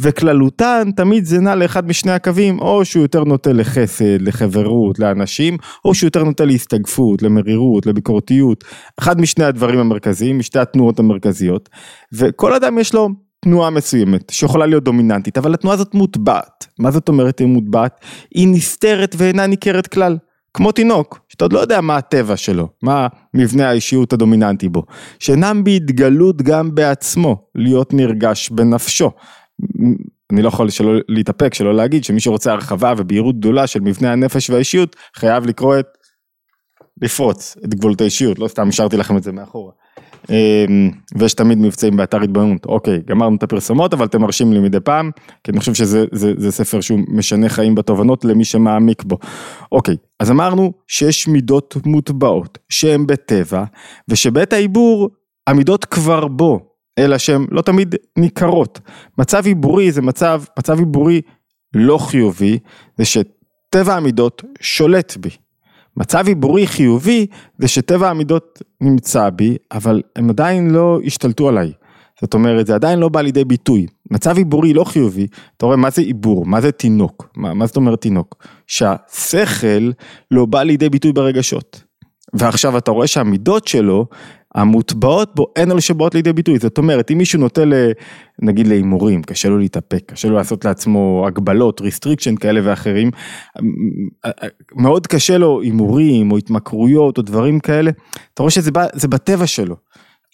וכללותן 0.00 0.90
תמיד 0.96 1.24
זה 1.24 1.40
נע 1.40 1.54
לאחד 1.54 1.88
משני 1.88 2.12
הקווים, 2.12 2.58
או 2.58 2.84
שהוא 2.84 3.02
יותר 3.02 3.24
נוטה 3.24 3.52
לחסד, 3.52 4.22
לחברות, 4.34 4.98
לאנשים, 4.98 5.56
או 5.84 5.94
שהוא 5.94 6.06
יותר 6.06 6.24
נוטה 6.24 6.44
להסתגפות, 6.44 7.22
למרירות, 7.22 7.86
לביקורתיות, 7.86 8.64
אחד 9.00 9.20
משני 9.20 9.44
הדברים 9.44 9.78
המרכזיים, 9.78 10.38
משתי 10.38 10.58
התנועות 10.58 10.98
המרכזיות, 10.98 11.68
וכל 12.12 12.54
אדם 12.54 12.78
יש 12.78 12.94
לו 12.94 13.08
תנועה 13.40 13.70
מסוימת 13.70 14.30
שיכולה 14.30 14.66
להיות 14.66 14.84
דומיננטית, 14.84 15.38
אבל 15.38 15.54
התנועה 15.54 15.74
הזאת 15.74 15.94
מוטבעת. 15.94 16.66
מה 16.78 16.90
זאת 16.90 17.08
אומרת 17.08 17.38
היא 17.38 17.46
מוטבעת? 17.46 18.00
היא 18.34 18.48
נסתרת 18.48 19.14
ואינה 19.18 19.46
ניכרת 19.46 19.86
כלל. 19.86 20.16
כמו 20.54 20.72
תינוק, 20.72 21.20
שאתה 21.28 21.44
עוד 21.44 21.52
לא 21.52 21.58
יודע 21.58 21.80
מה 21.80 21.96
הטבע 21.96 22.36
שלו, 22.36 22.68
מה 22.82 23.06
מבנה 23.34 23.68
האישיות 23.68 24.12
הדומיננטי 24.12 24.68
בו, 24.68 24.82
שאינם 25.18 25.64
בהתגלות 25.64 26.42
גם 26.42 26.74
בעצמו, 26.74 27.36
להיות 27.54 27.94
נרגש 27.94 28.50
בנפשו. 28.50 29.10
אני 30.34 30.42
לא 30.42 30.48
יכול 30.48 30.70
שלא 30.70 30.92
להתאפק, 31.08 31.54
שלא 31.54 31.74
להגיד 31.74 32.04
שמי 32.04 32.20
שרוצה 32.20 32.52
הרחבה 32.52 32.94
ובהירות 32.96 33.38
גדולה 33.38 33.66
של 33.66 33.80
מבנה 33.80 34.12
הנפש 34.12 34.50
והאישיות, 34.50 34.96
חייב 35.16 35.46
לקרוא 35.46 35.78
את, 35.78 35.86
לפרוץ 37.02 37.56
את 37.64 37.74
גבולות 37.74 38.00
האישיות, 38.00 38.38
לא 38.38 38.48
סתם 38.48 38.68
השארתי 38.68 38.96
לכם 38.96 39.16
את 39.16 39.22
זה 39.22 39.32
מאחורה. 39.32 39.72
אמ, 40.30 40.90
ויש 41.18 41.34
תמיד 41.34 41.58
מבצעים 41.58 41.96
באתר 41.96 42.22
התבוננות, 42.22 42.66
אוקיי, 42.66 43.00
גמרנו 43.06 43.36
את 43.36 43.42
הפרסומות, 43.42 43.94
אבל 43.94 44.06
אתם 44.06 44.20
מרשים 44.20 44.52
לי 44.52 44.60
מדי 44.60 44.80
פעם, 44.80 45.10
כי 45.44 45.50
אני 45.50 45.60
חושב 45.60 45.74
שזה 45.74 46.04
זה, 46.12 46.32
זה 46.36 46.52
ספר 46.52 46.80
שהוא 46.80 47.00
משנה 47.08 47.48
חיים 47.48 47.74
בתובנות 47.74 48.24
למי 48.24 48.44
שמעמיק 48.44 49.02
בו. 49.02 49.18
אוקיי, 49.72 49.96
אז 50.20 50.30
אמרנו 50.30 50.72
שיש 50.88 51.28
מידות 51.28 51.76
מוטבעות, 51.86 52.58
שהן 52.68 53.06
בטבע, 53.06 53.64
ושבעת 54.08 54.52
העיבור, 54.52 55.10
המידות 55.46 55.84
כבר 55.84 56.28
בו, 56.28 56.73
אלא 56.98 57.18
שהן 57.18 57.46
לא 57.50 57.62
תמיד 57.62 57.94
ניכרות. 58.18 58.80
מצב 59.18 59.46
עיבורי 59.46 59.92
זה 59.92 60.02
מצב, 60.02 60.42
מצב 60.58 60.78
עיבורי 60.78 61.20
לא 61.74 61.98
חיובי, 61.98 62.58
זה 62.98 63.04
שטבע 63.04 63.94
המידות 63.96 64.42
שולט 64.60 65.16
בי. 65.16 65.30
מצב 65.96 66.26
עיבורי 66.26 66.66
חיובי 66.66 67.26
זה 67.58 67.68
שטבע 67.68 68.10
המידות 68.10 68.62
נמצא 68.80 69.30
בי, 69.30 69.56
אבל 69.72 70.02
הם 70.16 70.30
עדיין 70.30 70.70
לא 70.70 71.00
השתלטו 71.04 71.48
עליי. 71.48 71.72
זאת 72.20 72.34
אומרת, 72.34 72.66
זה 72.66 72.74
עדיין 72.74 72.98
לא 72.98 73.08
בא 73.08 73.20
לידי 73.20 73.44
ביטוי. 73.44 73.86
מצב 74.10 74.36
עיבורי 74.36 74.72
לא 74.72 74.84
חיובי, 74.84 75.26
אתה 75.56 75.66
רואה 75.66 75.76
מה 75.76 75.90
זה 75.90 76.02
עיבור, 76.02 76.46
מה 76.46 76.60
זה 76.60 76.72
תינוק, 76.72 77.28
מה, 77.36 77.54
מה 77.54 77.66
זאת 77.66 77.76
אומרת 77.76 78.00
תינוק? 78.00 78.46
שהשכל 78.66 79.90
לא 80.30 80.46
בא 80.46 80.62
לידי 80.62 80.88
ביטוי 80.88 81.12
ברגשות. 81.12 81.82
ועכשיו 82.34 82.78
אתה 82.78 82.90
רואה 82.90 83.06
שהמידות 83.06 83.68
שלו 83.68 84.06
המוטבעות 84.54 85.34
בו 85.34 85.46
הן 85.56 85.70
אלה 85.70 85.80
שבאות 85.80 86.14
לידי 86.14 86.32
ביטוי, 86.32 86.58
זאת 86.58 86.78
אומרת 86.78 87.10
אם 87.10 87.18
מישהו 87.18 87.40
נוטה. 87.40 87.62
נגיד 88.38 88.66
להימורים, 88.66 89.22
קשה 89.22 89.48
לו 89.48 89.58
להתאפק, 89.58 90.02
קשה 90.06 90.28
לו 90.28 90.36
לעשות 90.36 90.64
לעצמו 90.64 91.24
הגבלות, 91.26 91.80
restriction 91.80 92.36
כאלה 92.36 92.60
ואחרים, 92.64 93.10
מאוד 94.76 95.06
קשה 95.06 95.38
לו 95.38 95.60
הימורים 95.60 96.32
או 96.32 96.36
התמכרויות 96.36 97.18
או 97.18 97.22
דברים 97.22 97.60
כאלה, 97.60 97.90
אתה 98.34 98.42
רואה 98.42 98.50
שזה 98.50 98.70
בא, 98.72 98.86
בטבע 99.08 99.46
שלו. 99.46 99.76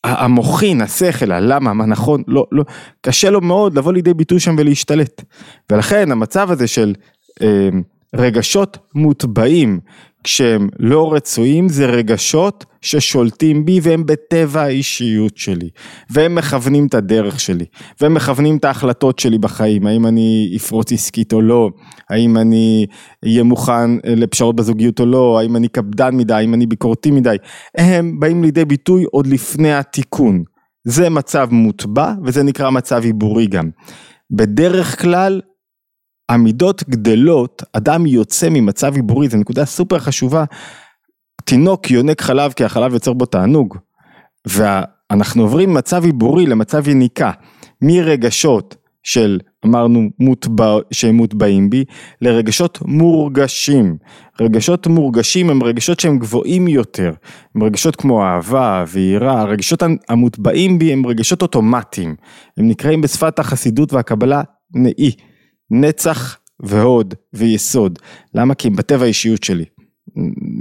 המוחין, 0.05 0.81
השכל, 0.81 1.33
הלמה, 1.33 1.73
מה 1.73 1.87
נכון, 1.87 2.23
לא, 2.27 2.47
לא, 2.53 2.65
קשה 3.00 3.31
לו 3.31 3.41
מאוד 3.41 3.79
לבוא 3.79 3.93
לידי 3.93 4.15
ביטוי 4.15 4.41
שם 4.41 4.55
ולהשתלט. 4.59 5.23
ולכן 5.73 6.12
המצב 6.12 6.50
הזה 6.50 6.67
של 6.67 6.95
אה, 7.43 7.69
רגשות 8.15 8.79
מוטבעים 8.95 9.81
כשהם 10.25 10.69
לא 10.79 11.12
רצויים 11.12 11.69
זה 11.69 11.87
רגשות 11.87 12.65
ששולטים 12.81 13.65
בי 13.65 13.81
והם 13.83 14.07
בטבע 14.07 14.62
האישיות 14.62 15.37
שלי. 15.37 15.69
והם 16.11 16.35
מכוונים 16.35 16.87
את 16.87 16.95
הדרך 16.95 17.41
שלי 17.41 17.65
והם 18.00 18.15
מכוונים 18.15 18.57
את 18.57 18.65
ההחלטות 18.65 19.19
שלי 19.19 19.39
בחיים. 19.39 19.87
האם 19.87 20.07
אני 20.07 20.55
אפרוץ 20.57 20.93
עסקית 20.93 21.33
או 21.33 21.43
לא? 21.43 21.71
האם 22.11 22.37
אני 22.37 22.87
אהיה 23.25 23.43
מוכן 23.43 23.91
לפשרות 24.05 24.57
בזוגיות 24.57 25.00
או 25.00 25.07
לא? 25.07 25.39
האם 25.41 25.57
אני 25.57 25.69
קפדן 25.69 26.17
מדי? 26.17 26.35
האם 26.35 26.55
אני 26.55 26.67
ביקורתי 26.67 27.11
מדי? 27.11 27.37
הם 27.77 28.21
באים 28.21 28.43
לידי 28.43 28.65
ביטוי 28.65 29.05
עוד 29.12 29.27
לפני 29.27 29.75
התיקון. 29.75 30.43
זה 30.85 31.11
מצב 31.11 31.49
מוטבע 31.50 32.12
וזה 32.25 32.43
נקרא 32.43 32.71
מצב 32.71 33.03
עיבורי 33.05 33.47
גם. 33.47 33.71
בדרך 34.31 35.03
כלל 35.03 35.41
המידות 36.30 36.84
גדלות, 36.88 37.62
אדם 37.72 38.06
יוצא 38.06 38.49
ממצב 38.50 38.94
עיבורי, 38.94 39.28
זו 39.28 39.37
נקודה 39.37 39.64
סופר 39.64 39.99
חשובה, 39.99 40.44
תינוק 41.44 41.90
יונק 41.90 42.22
חלב 42.22 42.52
כי 42.52 42.64
החלב 42.64 42.94
יוצר 42.94 43.12
בו 43.12 43.26
תענוג, 43.26 43.76
ואנחנו 44.46 45.42
עוברים 45.42 45.70
ממצב 45.70 46.04
עיבורי 46.04 46.46
למצב 46.46 46.88
יניקה, 46.88 47.30
מרגשות 47.82 48.76
של 49.02 49.38
אמרנו 49.66 50.08
מוטבע, 50.18 50.76
שהם 50.90 51.14
מוטבעים 51.14 51.70
בי, 51.70 51.84
לרגשות 52.20 52.78
מורגשים. 52.87 53.96
רגשות 54.40 54.87
מורגשים 54.87 55.50
הם 55.50 55.62
רגשות 55.62 56.00
שהם 56.00 56.18
גבוהים 56.18 56.68
יותר, 56.68 57.12
הם 57.54 57.62
רגשות 57.62 57.96
כמו 57.96 58.25
אהבה 58.25 58.84
ויראה, 58.88 59.40
הרגשות 59.40 59.82
המוטבעים 60.08 60.78
בי 60.78 60.92
הם 60.92 61.06
רגשות 61.06 61.42
אוטומטיים, 61.42 62.14
הם 62.56 62.68
נקראים 62.68 63.00
בשפת 63.00 63.38
החסידות 63.38 63.92
והקבלה 63.92 64.42
נאי. 64.75 65.29
נצח 65.71 66.39
והוד 66.61 67.15
ויסוד. 67.33 67.99
למה? 68.35 68.55
כי 68.55 68.69
הם 68.69 68.77
בטבע 68.77 69.05
האישיות 69.05 69.45
שלי. 69.45 69.65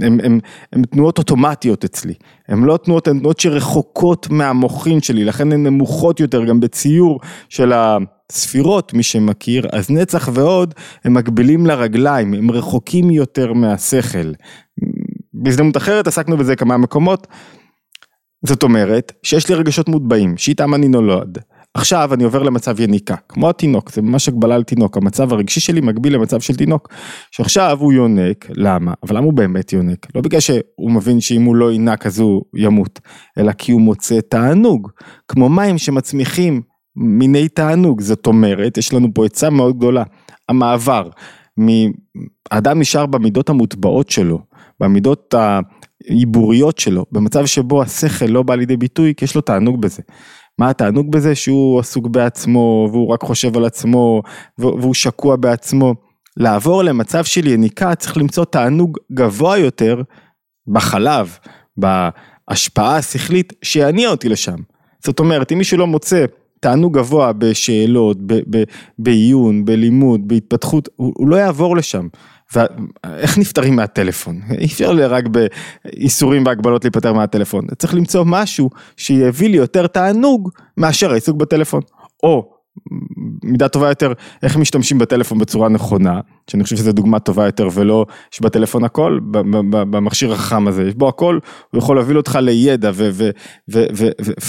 הם, 0.02 0.18
הם, 0.24 0.40
הם 0.72 0.82
תנועות 0.82 1.18
אוטומטיות 1.18 1.84
אצלי, 1.84 2.14
הם 2.48 2.64
לא 2.64 2.76
תנועות, 2.76 3.08
הן 3.08 3.18
תנועות 3.18 3.40
שרחוקות 3.40 4.30
מהמוחין 4.30 5.00
שלי, 5.00 5.24
לכן 5.24 5.52
הן 5.52 5.66
נמוכות 5.66 6.20
יותר 6.20 6.44
גם 6.44 6.60
בציור 6.60 7.20
של 7.48 7.72
הספירות, 7.72 8.94
מי 8.94 9.02
שמכיר, 9.02 9.66
אז 9.72 9.90
נצח 9.90 10.28
והוד 10.32 10.74
הם 11.04 11.14
מקבילים 11.14 11.66
לרגליים, 11.66 12.34
הם 12.34 12.50
רחוקים 12.50 13.10
יותר 13.10 13.52
מהשכל. 13.52 14.32
בהזדמנות 15.34 15.76
אחרת 15.76 16.06
עסקנו 16.06 16.36
בזה 16.36 16.56
כמה 16.56 16.76
מקומות, 16.76 17.26
זאת 18.46 18.62
אומרת 18.62 19.12
שיש 19.22 19.48
לי 19.48 19.54
רגשות 19.54 19.88
מוטבעים, 19.88 20.36
שאיתם 20.36 20.74
אני 20.74 20.88
נולד, 20.88 21.38
עכשיו 21.74 22.14
אני 22.14 22.24
עובר 22.24 22.42
למצב 22.42 22.80
יניקה, 22.80 23.14
כמו 23.28 23.50
התינוק, 23.50 23.90
זה 23.90 24.02
ממש 24.02 24.28
הגבלה 24.28 24.54
על 24.54 24.62
תינוק, 24.62 24.96
המצב 24.96 25.32
הרגשי 25.32 25.60
שלי 25.60 25.80
מקביל 25.80 26.14
למצב 26.14 26.40
של 26.40 26.56
תינוק, 26.56 26.88
שעכשיו 27.30 27.76
הוא 27.80 27.92
יונק, 27.92 28.46
למה? 28.50 28.92
אבל 29.02 29.16
למה 29.16 29.26
הוא 29.26 29.32
באמת 29.32 29.72
יונק? 29.72 30.06
לא 30.14 30.20
בגלל 30.20 30.40
שהוא 30.40 30.90
מבין 30.90 31.20
שאם 31.20 31.42
הוא 31.42 31.56
לא 31.56 31.72
ינק 31.72 32.06
אז 32.06 32.18
הוא 32.18 32.42
ימות, 32.56 33.00
אלא 33.38 33.52
כי 33.52 33.72
הוא 33.72 33.80
מוצא 33.80 34.20
תענוג, 34.20 34.90
כמו 35.28 35.48
מים 35.48 35.78
שמצמיחים 35.78 36.62
מיני 36.96 37.48
תענוג, 37.48 38.00
זאת 38.00 38.26
אומרת, 38.26 38.78
יש 38.78 38.92
לנו 38.92 39.08
פה 39.14 39.26
עצה 39.26 39.50
מאוד 39.50 39.76
גדולה, 39.76 40.02
המעבר, 40.48 41.10
האדם 42.50 42.80
נשאר 42.80 43.06
במידות 43.06 43.48
המוטבעות 43.48 44.10
שלו, 44.10 44.38
במידות 44.80 45.34
העיבוריות 45.34 46.78
שלו, 46.78 47.06
במצב 47.12 47.46
שבו 47.46 47.82
השכל 47.82 48.26
לא 48.26 48.42
בא 48.42 48.54
לידי 48.54 48.76
ביטוי, 48.76 49.14
כי 49.16 49.24
יש 49.24 49.34
לו 49.34 49.40
תענוג 49.40 49.80
בזה. 49.80 50.02
מה 50.60 50.70
התענוג 50.70 51.12
בזה 51.12 51.34
שהוא 51.34 51.80
עסוק 51.80 52.06
בעצמו 52.06 52.88
והוא 52.92 53.08
רק 53.08 53.22
חושב 53.22 53.56
על 53.56 53.64
עצמו 53.64 54.22
והוא 54.58 54.94
שקוע 54.94 55.36
בעצמו. 55.36 55.94
לעבור 56.36 56.82
למצב 56.84 57.24
של 57.24 57.46
יניקה 57.46 57.94
צריך 57.94 58.16
למצוא 58.16 58.44
תענוג 58.44 58.98
גבוה 59.12 59.58
יותר 59.58 60.02
בחלב, 60.66 61.38
בהשפעה 61.76 62.96
השכלית 62.96 63.52
שיניע 63.62 64.10
אותי 64.10 64.28
לשם. 64.28 64.56
זאת 65.04 65.20
אומרת 65.20 65.52
אם 65.52 65.58
מישהו 65.58 65.78
לא 65.78 65.86
מוצא 65.86 66.24
תענוג 66.60 66.98
גבוה 66.98 67.32
בשאלות, 67.32 68.18
בעיון, 68.98 69.64
בלימוד, 69.64 70.28
בהתפתחות, 70.28 70.88
הוא, 70.96 71.12
הוא 71.16 71.28
לא 71.28 71.36
יעבור 71.36 71.76
לשם. 71.76 72.08
ואיך 72.54 73.38
נפטרים 73.38 73.76
מהטלפון? 73.76 74.40
אי 74.58 74.66
אפשר 74.66 74.90
רק 75.08 75.24
באיסורים 75.26 76.46
והגבלות 76.46 76.84
להיפטר 76.84 77.12
מהטלפון, 77.12 77.66
צריך 77.78 77.94
למצוא 77.94 78.24
משהו 78.26 78.70
שיביא 78.96 79.48
לי 79.48 79.56
יותר 79.56 79.86
תענוג 79.86 80.50
מאשר 80.76 81.10
העיסוק 81.10 81.36
בטלפון. 81.36 81.80
או 82.22 82.52
מידה 83.44 83.68
טובה 83.68 83.88
יותר 83.88 84.12
איך 84.42 84.56
משתמשים 84.56 84.98
בטלפון 84.98 85.38
בצורה 85.38 85.68
נכונה, 85.68 86.20
שאני 86.50 86.64
חושב 86.64 86.76
שזו 86.76 86.92
דוגמה 86.92 87.18
טובה 87.18 87.46
יותר 87.46 87.68
ולא 87.74 88.06
יש 88.32 88.42
בטלפון 88.42 88.84
הכל, 88.84 89.18
במכשיר 89.70 90.32
החכם 90.32 90.68
הזה, 90.68 90.82
יש 90.82 90.94
בו 90.94 91.08
הכל, 91.08 91.38
הוא 91.70 91.78
יכול 91.78 91.96
להוביל 91.96 92.16
אותך 92.16 92.38
לידע 92.42 92.90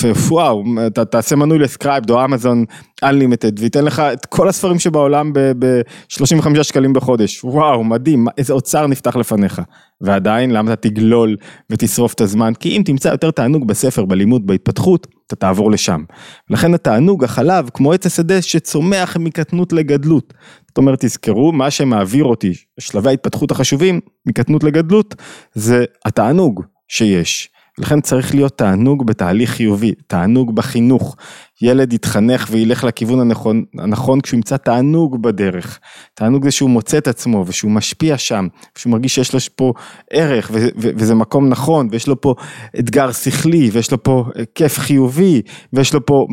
ווואו, 0.04 0.64
תעשה 1.12 1.36
מנוי 1.36 1.60
לסקרייבד 1.60 2.10
או 2.10 2.26
אמזון 2.26 2.66
Unlimited 3.06 3.60
וייתן 3.60 3.86
לך 3.86 4.00
את 4.00 4.26
כל 4.26 4.50
הספרים 4.50 4.80
שבעולם 4.80 5.34
ב-35 5.34 6.64
שקלים 6.64 6.94
בחודש, 6.94 7.44
וואו 7.44 7.84
מדהים, 7.84 8.28
איזה 8.38 8.54
אוצר 8.54 8.88
נפתח 8.88 9.16
לפניך. 9.16 9.62
ועדיין 10.02 10.52
למה 10.52 10.74
אתה 10.74 10.90
תגלול 10.90 11.36
ותשרוף 11.70 12.14
את 12.14 12.22
הזמן? 12.22 12.54
כי 12.54 12.78
אם 12.78 12.82
תמצא 12.86 13.10
יותר 13.10 13.32
תענוג 13.32 13.68
בספר, 13.68 14.06
בלימוד, 14.06 14.48
בהתפתחות, 14.48 15.08
אתה 15.28 15.36
תעבור 15.36 15.72
לשם. 15.72 16.04
לכן 16.50 16.74
התענוג, 16.74 17.24
החלב, 17.24 17.70
כמו 17.74 17.94
עץ 17.94 18.06
השדה 18.06 18.42
שצומח 18.42 19.18
מקטנות 19.18 19.74
לגדלות. 19.74 20.34
זאת 20.72 20.78
אומרת, 20.78 21.06
תזכרו, 21.06 21.52
מה 21.52 21.72
שמעביר 21.72 22.24
אותי, 22.24 22.54
שלבי 22.80 23.10
ההתפתחות 23.10 23.52
החשובים, 23.52 24.00
מקטנות 24.26 24.64
לגדלות, 24.64 25.16
זה 25.54 25.86
התענוג 26.06 26.64
שיש. 26.88 27.50
לכן 27.78 28.02
צריך 28.02 28.36
להיות 28.36 28.58
תענוג 28.58 29.06
בתהליך 29.06 29.50
חיובי, 29.50 29.92
תענוג 30.08 30.56
בחינוך. 30.56 31.16
ילד 31.62 31.94
יתחנך 31.94 32.48
וילך 32.52 32.84
לכיוון 32.84 33.20
הנכון, 33.20 33.64
הנכון 33.80 34.22
כשהוא 34.22 34.38
ימצא 34.38 34.58
תענוג 34.58 35.22
בדרך. 35.22 35.80
תענוג 36.14 36.44
זה 36.44 36.52
שהוא 36.52 36.70
מוצא 36.70 36.98
את 36.98 37.08
עצמו 37.08 37.44
ושהוא 37.48 37.72
משפיע 37.72 38.18
שם, 38.18 38.48
ושהוא 38.78 38.92
מרגיש 38.92 39.16
שיש 39.16 39.34
לו 39.34 39.40
פה 39.56 39.74
ערך 40.12 40.50
ו- 40.54 40.68
ו- 40.78 40.90
וזה 40.96 41.16
מקום 41.16 41.50
נכון, 41.50 41.88
ויש 41.92 42.08
לו 42.08 42.22
פה 42.22 42.34
אתגר 42.80 43.12
שכלי, 43.12 43.70
ויש 43.74 43.92
לו 43.92 44.04
פה 44.04 44.26
כיף 44.56 44.80
חיובי, 44.80 45.42
ויש 45.74 45.94
לו 45.94 46.06
פה 46.06 46.28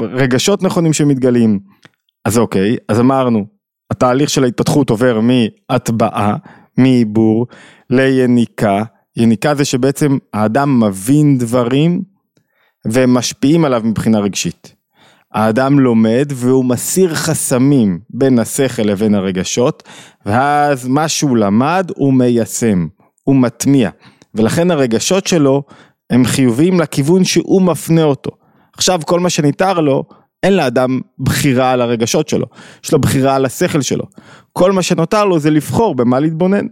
רגשות 0.00 0.62
נכונים 0.62 0.92
שמתגלים. 0.92 1.58
אז 2.24 2.38
אוקיי, 2.38 2.76
אז 2.88 3.00
אמרנו, 3.00 3.53
התהליך 3.90 4.30
של 4.30 4.44
ההתפתחות 4.44 4.90
עובר 4.90 5.20
מהטבעה, 5.20 6.36
מעיבור, 6.78 7.46
ליניקה. 7.90 8.82
יניקה 9.16 9.54
זה 9.54 9.64
שבעצם 9.64 10.18
האדם 10.32 10.80
מבין 10.80 11.38
דברים 11.38 12.02
והם 12.84 13.14
משפיעים 13.14 13.64
עליו 13.64 13.82
מבחינה 13.84 14.18
רגשית. 14.18 14.74
האדם 15.34 15.80
לומד 15.80 16.26
והוא 16.34 16.64
מסיר 16.64 17.14
חסמים 17.14 18.00
בין 18.10 18.38
השכל 18.38 18.82
לבין 18.82 19.14
הרגשות, 19.14 19.82
ואז 20.26 20.88
מה 20.88 21.08
שהוא 21.08 21.36
למד 21.36 21.90
הוא 21.96 22.14
מיישם, 22.14 22.86
הוא 23.24 23.36
מטמיע, 23.36 23.90
ולכן 24.34 24.70
הרגשות 24.70 25.26
שלו 25.26 25.62
הם 26.10 26.24
חיוביים 26.24 26.80
לכיוון 26.80 27.24
שהוא 27.24 27.62
מפנה 27.62 28.02
אותו. 28.02 28.30
עכשיו 28.76 29.00
כל 29.06 29.20
מה 29.20 29.30
שניתר 29.30 29.80
לו, 29.80 30.04
אין 30.44 30.56
לאדם 30.56 31.00
בחירה 31.18 31.72
על 31.72 31.80
הרגשות 31.80 32.28
שלו, 32.28 32.46
יש 32.84 32.92
לו 32.92 32.98
בחירה 32.98 33.36
על 33.36 33.44
השכל 33.44 33.80
שלו. 33.80 34.04
כל 34.52 34.72
מה 34.72 34.82
שנותר 34.82 35.24
לו 35.24 35.38
זה 35.38 35.50
לבחור 35.50 35.94
במה 35.94 36.20
להתבונן. 36.20 36.66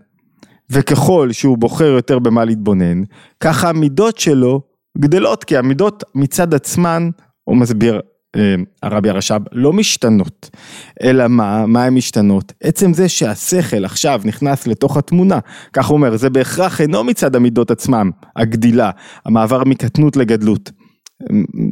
וככל 0.71 1.33
שהוא 1.33 1.59
בוחר 1.59 1.85
יותר 1.85 2.19
במה 2.19 2.45
להתבונן, 2.45 3.03
ככה 3.41 3.69
המידות 3.69 4.19
שלו 4.19 4.61
גדלות, 4.99 5.45
כי 5.45 5.57
המידות 5.57 6.05
מצד 6.15 6.55
עצמן, 6.55 7.11
הוא 7.45 7.57
מסביר 7.57 8.01
אה, 8.37 8.55
הרבי 8.83 9.11
הרש"ב, 9.11 9.41
לא 9.53 9.73
משתנות, 9.73 10.51
אלא 11.03 11.29
מה, 11.29 11.67
מה 11.67 11.85
הן 11.85 11.95
משתנות? 11.95 12.53
עצם 12.63 12.93
זה 12.93 13.09
שהשכל 13.09 13.85
עכשיו 13.85 14.21
נכנס 14.25 14.67
לתוך 14.67 14.97
התמונה, 14.97 15.39
כך 15.73 15.87
הוא 15.87 15.97
אומר, 15.97 16.17
זה 16.17 16.31
בהכרח 16.31 16.81
אינו 16.81 17.05
מצד 17.05 17.37
המידות 17.37 17.71
עצמם, 17.71 18.11
הגדילה, 18.37 18.91
המעבר 19.25 19.65
מקטנות 19.65 20.17
לגדלות. 20.17 20.71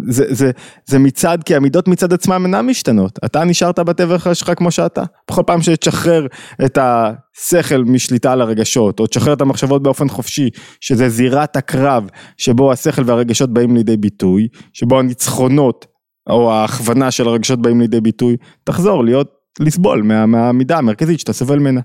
זה, 0.09 0.25
זה, 0.29 0.51
זה 0.87 0.99
מצד, 0.99 1.39
כי 1.45 1.57
המידות 1.57 1.89
מצד 1.89 2.13
עצמם 2.13 2.43
אינן 2.45 2.67
משתנות, 2.67 3.19
אתה 3.25 3.45
נשארת 3.45 3.79
בטבע 3.79 4.35
שלך 4.35 4.53
כמו 4.57 4.71
שאתה, 4.71 5.03
בכל 5.31 5.43
פעם 5.47 5.63
שתשחרר 5.63 6.27
את 6.65 6.79
השכל 6.81 7.85
משליטה 7.85 8.33
על 8.33 8.41
הרגשות, 8.41 9.01
או 9.01 9.07
תשחרר 9.07 9.33
את 9.33 9.41
המחשבות 9.41 9.83
באופן 9.83 10.09
חופשי, 10.09 10.49
שזה 10.81 11.09
זירת 11.09 11.57
הקרב, 11.57 12.09
שבו 12.37 12.73
השכל 12.73 13.03
והרגשות 13.07 13.53
באים 13.53 13.77
לידי 13.77 13.97
ביטוי, 13.97 14.49
שבו 14.73 14.99
הניצחונות, 14.99 15.87
או 16.31 16.53
ההכוונה 16.53 17.11
של 17.11 17.29
הרגשות 17.29 17.63
באים 17.63 17.81
לידי 17.81 18.01
ביטוי, 18.01 18.37
תחזור 18.65 19.05
להיות, 19.05 19.41
לסבול 19.61 20.03
מה, 20.03 20.27
מהמידה 20.27 20.79
המרכזית 20.79 21.21
שאתה 21.21 21.33
סובל 21.33 21.59
ממנה. 21.59 21.81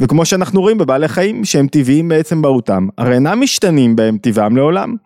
וכמו 0.00 0.24
שאנחנו 0.24 0.60
רואים 0.60 0.78
בבעלי 0.78 1.08
חיים 1.08 1.44
שהם 1.44 1.66
טבעיים 1.66 2.08
בעצם 2.08 2.38
מהותם, 2.38 2.86
הרי 2.98 3.14
אינם 3.14 3.40
משתנים 3.40 3.96
בהם 3.96 4.18
טבעם 4.18 4.56
לעולם. 4.56 4.96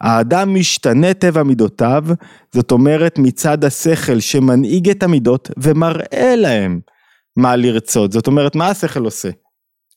האדם 0.00 0.54
משתנה 0.54 1.14
טבע 1.14 1.42
מידותיו, 1.42 2.04
זאת 2.52 2.70
אומרת 2.70 3.18
מצד 3.18 3.64
השכל 3.64 4.20
שמנהיג 4.20 4.90
את 4.90 5.02
המידות 5.02 5.50
ומראה 5.56 6.36
להם 6.36 6.80
מה 7.36 7.56
לרצות, 7.56 8.12
זאת 8.12 8.26
אומרת 8.26 8.56
מה 8.56 8.68
השכל 8.68 9.04
עושה? 9.04 9.28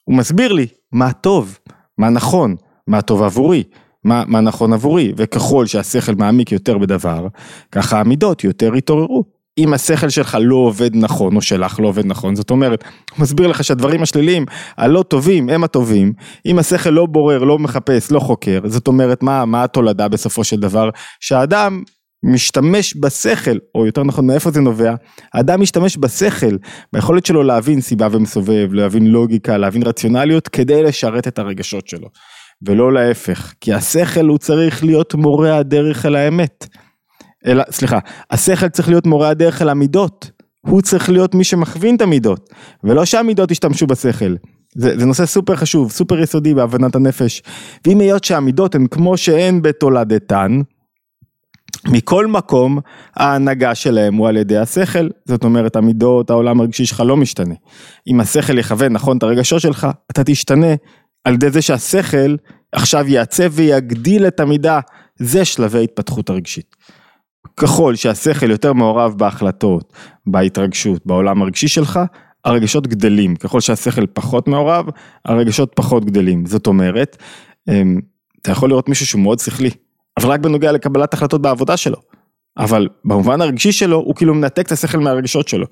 הוא 0.04 0.16
מסביר 0.18 0.54
לי 0.54 0.68
מה 0.92 1.14
טוב, 1.14 1.60
מה 1.98 2.10
נכון, 2.10 2.56
מה 2.88 3.02
טוב 3.02 3.24
עבורי, 3.24 3.64
מה, 4.04 4.24
מה 4.28 4.42
נכון 4.42 4.74
עבורי, 4.74 5.14
וככל 5.18 5.66
שהשכל 5.66 6.16
מעמיק 6.16 6.52
יותר 6.52 6.78
בדבר, 6.78 7.28
ככה 7.72 8.00
המידות 8.00 8.44
יותר 8.44 8.76
יתעוררו. 8.76 9.39
אם 9.60 9.74
השכל 9.74 10.10
שלך 10.10 10.38
לא 10.42 10.56
עובד 10.56 10.96
נכון, 10.96 11.36
או 11.36 11.42
שלך 11.42 11.80
לא 11.80 11.88
עובד 11.88 12.06
נכון, 12.06 12.36
זאת 12.36 12.50
אומרת, 12.50 12.84
הוא 13.12 13.22
מסביר 13.22 13.48
לך 13.48 13.64
שהדברים 13.64 14.04
השליליים, 14.04 14.46
הלא 14.78 15.04
טובים, 15.04 15.50
הם 15.50 15.64
הטובים, 15.64 16.14
אם 16.46 16.60
השכל 16.60 16.90
לא 16.90 17.06
בורר, 17.06 17.44
לא 17.44 17.60
מחפש, 17.60 18.12
לא 18.12 18.20
חוקר, 18.20 18.60
זאת 18.66 18.88
אומרת, 18.88 19.24
מה, 19.24 19.46
מה 19.46 19.64
התולדה 19.64 20.08
בסופו 20.08 20.44
של 20.44 20.60
דבר? 20.60 20.90
שהאדם 21.20 21.84
משתמש 22.24 22.96
בשכל, 23.00 23.58
או 23.76 23.86
יותר 23.86 24.04
נכון, 24.04 24.28
מאיפה 24.28 24.52
זה 24.52 24.62
נובע? 24.62 24.96
האדם 25.34 25.62
משתמש 25.62 25.98
בשכל, 25.98 26.58
ביכולת 26.94 27.26
שלו 27.26 27.44
להבין 27.44 27.82
סיבה 27.82 28.08
ומסובב, 28.12 28.74
להבין 28.74 29.08
לוגיקה, 29.08 29.58
להבין 29.58 29.84
רציונליות, 29.84 30.48
כדי 30.48 30.84
לשרת 30.84 31.28
את 31.28 31.40
הרגשות 31.40 31.88
שלו. 31.88 32.08
ולא 32.68 32.94
להפך, 32.94 33.54
כי 33.62 33.74
השכל 33.74 34.26
הוא 34.26 34.38
צריך 34.38 34.84
להיות 34.84 35.16
מורה 35.16 35.58
הדרך 35.58 36.06
אל 36.06 36.16
האמת. 36.16 36.68
אלא, 37.46 37.64
סליחה, 37.72 38.00
השכל 38.32 38.70
צריך 38.70 38.90
להיות 38.90 39.08
מורה 39.08 39.30
הדרך 39.30 39.62
אל 39.62 39.70
המידות, 39.70 40.32
הוא 40.62 40.82
צריך 40.82 41.10
להיות 41.10 41.36
מי 41.36 41.44
שמכווין 41.44 41.96
את 41.96 42.02
המידות, 42.02 42.50
ולא 42.84 43.06
שהמידות 43.06 43.52
ישתמשו 43.52 43.88
בשכל. 43.88 44.36
זה, 44.76 45.00
זה 45.00 45.06
נושא 45.06 45.26
סופר 45.26 45.56
חשוב, 45.56 45.92
סופר 45.92 46.20
יסודי 46.20 46.54
בהבנת 46.54 46.96
הנפש. 46.96 47.42
ואם 47.88 48.00
היות 48.00 48.24
שהמידות 48.24 48.76
הן 48.76 48.88
כמו 48.88 49.18
שהן 49.18 49.62
בתולדתן, 49.62 50.62
מכל 51.88 52.28
מקום 52.28 52.80
ההנהגה 53.16 53.76
שלהם 53.76 54.16
הוא 54.16 54.28
על 54.28 54.38
ידי 54.38 54.58
השכל, 54.58 55.10
זאת 55.26 55.44
אומרת 55.44 55.76
המידות, 55.76 56.30
העולם 56.30 56.60
הרגשי 56.60 56.86
שלך 56.86 57.04
לא 57.06 57.18
משתנה. 57.18 57.56
אם 58.08 58.20
השכל 58.20 58.58
יכוון 58.58 58.94
נכון 58.94 59.18
את 59.18 59.24
הרגשות 59.24 59.62
שלך, 59.62 59.88
אתה 60.12 60.24
תשתנה 60.24 60.76
על 61.24 61.34
ידי 61.34 61.50
זה 61.50 61.62
שהשכל 61.62 62.36
עכשיו 62.72 63.08
יעצב 63.08 63.52
ויגדיל 63.52 64.28
את 64.28 64.40
המידה, 64.40 64.80
זה 65.16 65.46
שלבי 65.46 65.84
התפתחות 65.84 66.30
הרגשית. 66.30 66.76
ככל 67.58 67.96
שהשכל 67.96 68.52
יותר 68.52 68.74
מעורב 68.74 69.14
בהחלטות, 69.18 69.94
בהתרגשות, 70.28 71.06
בעולם 71.06 71.42
הרגשי 71.42 71.68
שלך, 71.68 72.00
הרגשות 72.46 72.88
גדלים, 72.88 73.36
ככל 73.36 73.62
שהשכל 73.62 74.06
פחות 74.14 74.48
מעורב, 74.48 74.86
הרגשות 75.26 75.72
פחות 75.76 76.06
גדלים, 76.06 76.46
זאת 76.46 76.68
אומרת, 76.68 77.18
אמ, 77.70 78.00
אתה 78.42 78.52
יכול 78.52 78.70
לראות 78.70 78.90
מישהו 78.90 79.06
שהוא 79.06 79.22
מאוד 79.22 79.40
שכלי, 79.40 79.70
אבל 80.20 80.30
רק 80.30 80.40
בנוגע 80.40 80.72
לקבלת 80.72 81.14
החלטות 81.14 81.42
בעבודה 81.42 81.78
שלו. 81.78 81.98
אבל 82.58 82.88
במובן 83.06 83.42
הרגשי 83.42 83.72
שלו 83.72 83.98
הוא 83.98 84.16
כאילו 84.16 84.34
מנתק 84.34 84.66
את 84.66 84.72
השכל 84.72 84.98
מהרגשות 84.98 85.48
שלו. 85.48 85.66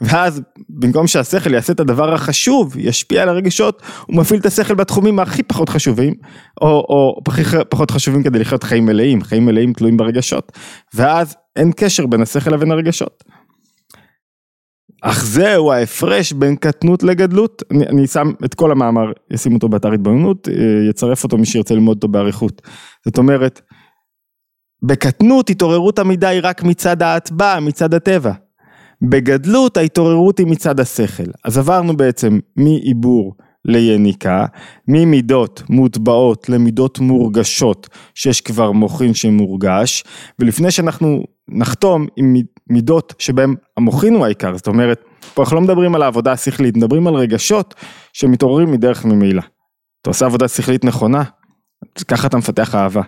ואז 0.00 0.42
במקום 0.68 1.06
שהשכל 1.06 1.54
יעשה 1.54 1.72
את 1.72 1.80
הדבר 1.80 2.14
החשוב, 2.14 2.76
ישפיע 2.78 3.22
על 3.22 3.28
הרגשות, 3.28 3.82
הוא 4.06 4.16
מפעיל 4.16 4.40
את 4.40 4.46
השכל 4.46 4.74
בתחומים 4.74 5.18
הכי 5.18 5.42
פחות 5.42 5.68
חשובים, 5.68 6.14
או, 6.60 6.68
או 6.68 7.20
פחות 7.68 7.90
חשובים 7.90 8.22
כדי 8.22 8.38
לחיות 8.38 8.62
חיים 8.62 8.86
מלאים, 8.86 9.22
חיים 9.22 9.46
מלאים 9.46 9.72
תלויים 9.72 9.96
ברגשות. 9.96 10.52
ואז 10.94 11.36
אין 11.56 11.72
קשר 11.76 12.06
בין 12.06 12.22
השכל 12.22 12.50
לבין 12.50 12.70
הרגשות. 12.70 13.24
אך 15.02 15.24
זהו 15.24 15.72
ההפרש 15.72 16.32
בין 16.32 16.56
קטנות 16.56 17.02
לגדלות, 17.02 17.62
אני, 17.70 17.86
אני 17.86 18.06
שם 18.06 18.30
את 18.44 18.54
כל 18.54 18.72
המאמר, 18.72 19.12
אשים 19.34 19.54
אותו 19.54 19.68
באתר 19.68 19.92
התבוננות, 19.92 20.48
אה, 20.48 20.54
יצרף 20.90 21.24
אותו 21.24 21.38
מי 21.38 21.46
שירצה 21.46 21.74
ללמוד 21.74 21.96
אותו 21.96 22.08
באריכות. 22.08 22.62
זאת 23.04 23.18
אומרת, 23.18 23.60
בקטנות 24.82 25.50
התעוררות 25.50 25.98
המידה 25.98 26.28
היא 26.28 26.40
רק 26.44 26.62
מצד 26.62 27.02
ההטבע, 27.02 27.60
מצד 27.60 27.94
הטבע. 27.94 28.32
בגדלות 29.02 29.76
ההתעוררות 29.76 30.38
היא 30.38 30.46
מצד 30.46 30.80
השכל. 30.80 31.30
אז 31.44 31.58
עברנו 31.58 31.96
בעצם 31.96 32.38
מעיבור 32.56 33.34
ליניקה, 33.64 34.46
ממידות 34.88 35.62
מוטבעות 35.70 36.48
למידות 36.48 36.98
מורגשות, 36.98 37.88
שיש 38.14 38.40
כבר 38.40 38.72
מוחין 38.72 39.14
שמורגש, 39.14 40.04
ולפני 40.38 40.70
שאנחנו 40.70 41.22
נחתום 41.48 42.06
עם 42.16 42.34
מידות 42.70 43.14
שבהם 43.18 43.54
המוחין 43.76 44.14
הוא 44.14 44.24
העיקר, 44.24 44.56
זאת 44.56 44.66
אומרת, 44.66 45.04
פה 45.34 45.42
אנחנו 45.42 45.56
לא 45.56 45.62
מדברים 45.62 45.94
על 45.94 46.02
העבודה 46.02 46.32
השכלית, 46.32 46.76
מדברים 46.76 47.06
על 47.06 47.14
רגשות 47.14 47.74
שמתעוררים 48.12 48.72
מדרך 48.72 49.04
ממילא. 49.04 49.42
אתה 50.02 50.10
עושה 50.10 50.26
עבודה 50.26 50.48
שכלית 50.48 50.84
נכונה, 50.84 51.22
ככה 52.08 52.26
אתה 52.26 52.36
מפתח 52.36 52.74
אהבה. 52.74 53.02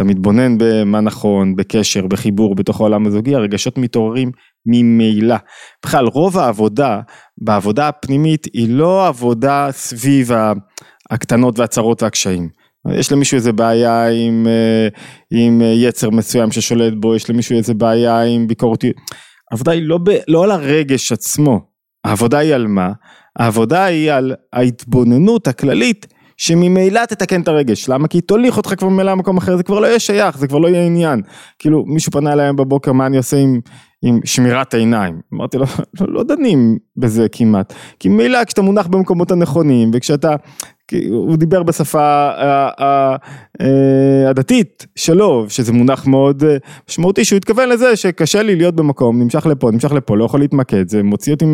אתה 0.00 0.08
מתבונן 0.08 0.58
במה 0.58 1.00
נכון, 1.00 1.56
בקשר, 1.56 2.06
בחיבור, 2.06 2.54
בתוך 2.54 2.80
העולם 2.80 3.06
הזוגי, 3.06 3.34
הרגשות 3.34 3.78
מתעוררים 3.78 4.30
ממילא. 4.66 5.36
בכלל, 5.84 6.06
רוב 6.06 6.38
העבודה, 6.38 7.00
בעבודה 7.38 7.88
הפנימית, 7.88 8.46
היא 8.52 8.68
לא 8.70 9.06
עבודה 9.06 9.68
סביב 9.70 10.30
הקטנות 11.10 11.58
והצרות 11.58 12.02
והקשיים. 12.02 12.48
יש 12.92 13.12
למישהו 13.12 13.36
איזה 13.36 13.52
בעיה 13.52 14.08
עם, 14.08 14.46
אה, 14.46 14.88
עם 15.30 15.62
יצר 15.74 16.10
מסוים 16.10 16.52
ששולט 16.52 16.92
בו, 16.96 17.16
יש 17.16 17.30
למישהו 17.30 17.56
איזה 17.56 17.74
בעיה 17.74 18.22
עם 18.22 18.46
ביקורתיות. 18.46 18.96
העבודה 19.52 19.72
היא 19.72 19.82
לא, 19.82 19.98
ב, 19.98 20.10
לא 20.28 20.44
על 20.44 20.50
הרגש 20.50 21.12
עצמו, 21.12 21.60
העבודה 22.04 22.38
היא 22.38 22.54
על 22.54 22.66
מה? 22.66 22.92
העבודה 23.38 23.84
היא 23.84 24.12
על 24.12 24.34
ההתבוננות 24.52 25.48
הכללית 25.48 26.06
שממילא 26.40 27.04
תתקן 27.04 27.40
את 27.40 27.48
הרגש, 27.48 27.88
למה? 27.88 28.08
כי 28.08 28.20
תוליך 28.20 28.56
אותך 28.56 28.74
כבר 28.78 28.88
ממילא 28.88 29.12
למקום 29.12 29.36
אחר, 29.36 29.56
זה 29.56 29.62
כבר 29.62 29.80
לא 29.80 29.86
יהיה 29.86 29.98
שייך, 29.98 30.38
זה 30.38 30.48
כבר 30.48 30.58
לא 30.58 30.68
יהיה 30.68 30.86
עניין. 30.86 31.22
כאילו, 31.58 31.84
מישהו 31.86 32.12
פנה 32.12 32.32
אליי 32.32 32.52
בבוקר, 32.52 32.92
מה 32.92 33.06
אני 33.06 33.16
עושה 33.16 33.36
עם, 33.36 33.60
עם 34.02 34.20
שמירת 34.24 34.74
העיניים? 34.74 35.20
אמרתי 35.34 35.58
לו, 35.58 35.64
לא, 36.00 36.06
לא 36.08 36.22
דנים 36.22 36.78
בזה 36.96 37.26
כמעט. 37.32 37.72
כי 37.98 38.08
ממילא 38.08 38.44
כשאתה 38.44 38.62
מונח 38.62 38.86
במקומות 38.86 39.30
הנכונים, 39.30 39.90
וכשאתה 39.94 40.36
הוא 41.10 41.36
דיבר 41.36 41.62
בשפה 41.62 42.28
אה, 42.30 42.68
אה, 42.80 43.16
אה, 43.60 44.30
הדתית 44.30 44.86
שלו, 44.96 45.46
שזה 45.48 45.72
מונח 45.72 46.06
מאוד 46.06 46.42
משמעותי, 46.88 47.24
שהוא 47.24 47.36
התכוון 47.36 47.68
לזה 47.68 47.96
שקשה 47.96 48.42
לי 48.42 48.56
להיות 48.56 48.74
במקום, 48.74 49.22
נמשך 49.22 49.46
לפה, 49.46 49.70
נמשך 49.70 49.92
לפה, 49.92 50.16
לא 50.16 50.24
יכול 50.24 50.40
להתמקד, 50.40 50.88
זה 50.88 51.02
מוציא 51.02 51.32
אותי 51.32 51.44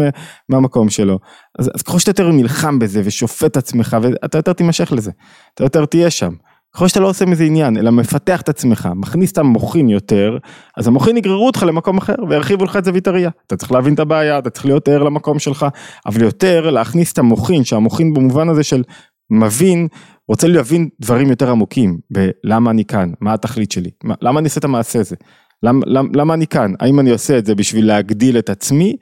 מהמקום 0.48 0.90
שלו. 0.90 1.18
אז, 1.58 1.70
אז 1.74 1.82
ככל 1.82 1.98
שאתה 1.98 2.10
יותר 2.10 2.32
נלחם 2.32 2.78
בזה 2.78 3.02
ושופט 3.04 3.56
עצמך, 3.56 3.96
ואתה 4.02 4.38
יותר 4.38 4.52
תימשך 4.52 4.92
לזה, 4.92 5.10
אתה 5.54 5.64
יותר 5.64 5.84
תהיה 5.84 6.10
שם. 6.10 6.32
ככל 6.76 6.88
שאתה 6.88 7.00
לא 7.00 7.08
עושה 7.08 7.26
מזה 7.26 7.44
עניין, 7.44 7.76
אלא 7.76 7.90
מפתח 7.90 8.40
את 8.40 8.48
עצמך, 8.48 8.88
מכניס 8.94 9.32
את 9.32 9.38
המוחין 9.38 9.88
יותר, 9.88 10.38
אז 10.76 10.88
המוחין 10.88 11.16
יגררו 11.16 11.46
אותך 11.46 11.62
למקום 11.62 11.98
אחר 11.98 12.14
וירחיבו 12.28 12.64
לך 12.64 12.76
את 12.76 12.84
זווית 12.84 13.06
הראייה. 13.06 13.30
אתה 13.46 13.56
צריך 13.56 13.72
להבין 13.72 13.94
את 13.94 14.00
הבעיה, 14.00 14.38
אתה 14.38 14.50
צריך 14.50 14.66
להיות 14.66 14.88
ער 14.88 15.02
למקום 15.02 15.38
שלך, 15.38 15.66
אבל 16.06 16.22
יותר 16.22 16.70
להכניס 16.70 17.12
את 17.12 17.18
המוחין, 17.18 17.64
שהמוחין 17.64 18.14
במובן 18.14 18.48
הזה 18.48 18.62
של 18.62 18.82
מבין, 19.30 19.88
רוצה 20.28 20.48
להבין 20.48 20.88
דברים 21.00 21.30
יותר 21.30 21.50
עמוקים, 21.50 21.98
בלמה 22.10 22.70
אני 22.70 22.84
כאן, 22.84 23.12
מה 23.20 23.34
התכלית 23.34 23.72
שלי, 23.72 23.90
למה 24.20 24.40
אני 24.40 24.46
עושה 24.46 24.58
את 24.58 24.64
המעשה 24.64 25.00
הזה, 25.00 25.16
למה, 25.62 25.80
למה, 25.86 26.08
למה 26.14 26.34
אני 26.34 26.46
כאן, 26.46 26.72
האם 26.80 27.00
אני 27.00 27.10
עושה 27.10 27.38
את 27.38 27.46
זה 27.46 27.54
בשביל 27.54 27.86
להגדיל 27.86 28.38
את 28.38 28.50
עצמי, 28.50 28.96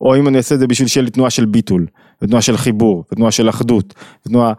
או 0.00 0.14
האם 0.14 0.28
אני 0.28 0.38
עושה 0.38 0.54
את 0.54 0.60
זה 0.60 0.66
בשביל 0.66 0.88
שיהיה 0.88 1.04
לי 1.04 1.10
תנועה 1.10 1.30
של 1.30 1.44
ביטול, 1.44 1.86
ותנועה 2.22 2.42
של 2.42 2.56
חיבור, 2.56 3.04
ותנועה 3.12 3.30
של 3.30 3.48
אחדות, 3.48 3.94
ותנועה, 4.26 4.52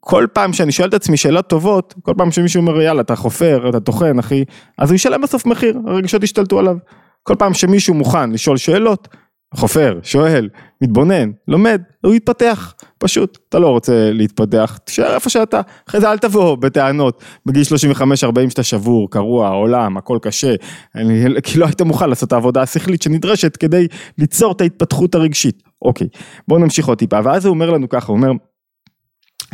כל 0.00 0.26
פעם 0.32 0.52
שאני 0.52 0.72
שואל 0.72 0.88
את 0.88 0.94
עצמי 0.94 1.16
שאלות 1.16 1.48
טובות, 1.48 1.94
כל 2.02 2.12
פעם 2.16 2.30
שמישהו 2.30 2.60
אומר 2.60 2.80
יאללה 2.80 3.00
אתה 3.00 3.16
חופר, 3.16 3.68
אתה 3.68 3.80
טוחן 3.80 4.18
אחי, 4.18 4.44
אז 4.78 4.90
הוא 4.90 4.94
ישלם 4.94 5.22
בסוף 5.22 5.46
מחיר, 5.46 5.78
הרגשות 5.86 6.22
ישתלטו 6.22 6.58
עליו. 6.58 6.76
כל 7.22 7.34
פעם 7.38 7.54
שמישהו 7.54 7.94
מוכן 7.94 8.30
לשאול 8.30 8.56
שאלות, 8.56 9.08
חופר, 9.54 9.98
שואל, 10.02 10.48
מתבונן, 10.84 11.30
לומד, 11.48 11.82
הוא 12.04 12.14
יתפתח, 12.14 12.74
פשוט, 12.98 13.38
אתה 13.48 13.58
לא 13.58 13.68
רוצה 13.68 14.10
להתפתח, 14.12 14.78
תישאר 14.84 15.14
איפה 15.14 15.30
שאתה, 15.30 15.60
אחרי 15.88 16.00
זה 16.00 16.10
אל 16.10 16.18
תבוא 16.18 16.56
בטענות, 16.56 17.22
בגיל 17.46 17.62
35-40 17.62 18.50
שאתה 18.50 18.62
שבור, 18.62 19.10
קרוע, 19.10 19.48
עולם, 19.48 19.96
הכל 19.96 20.18
קשה, 20.22 20.54
אני, 20.94 21.24
כי 21.42 21.58
לא 21.58 21.66
היית 21.66 21.82
מוכן 21.82 22.08
לעשות 22.08 22.26
את 22.26 22.32
העבודה 22.32 22.62
השכלית 22.62 23.02
שנדרשת 23.02 23.56
כדי 23.56 23.86
ליצור 24.18 24.52
את 24.52 24.60
ההתפתחות 24.60 25.14
הרגשית. 25.14 25.62
אוקיי, 25.82 26.08
בואו 26.48 26.60
נמשיך 26.60 26.88
עוד 26.88 26.98
טיפה, 26.98 27.18
ואז 27.24 27.46
הוא 27.46 27.54
אומר 27.54 27.70
לנו 27.70 27.88
ככה, 27.88 28.06
הוא 28.06 28.16
אומר, 28.16 28.30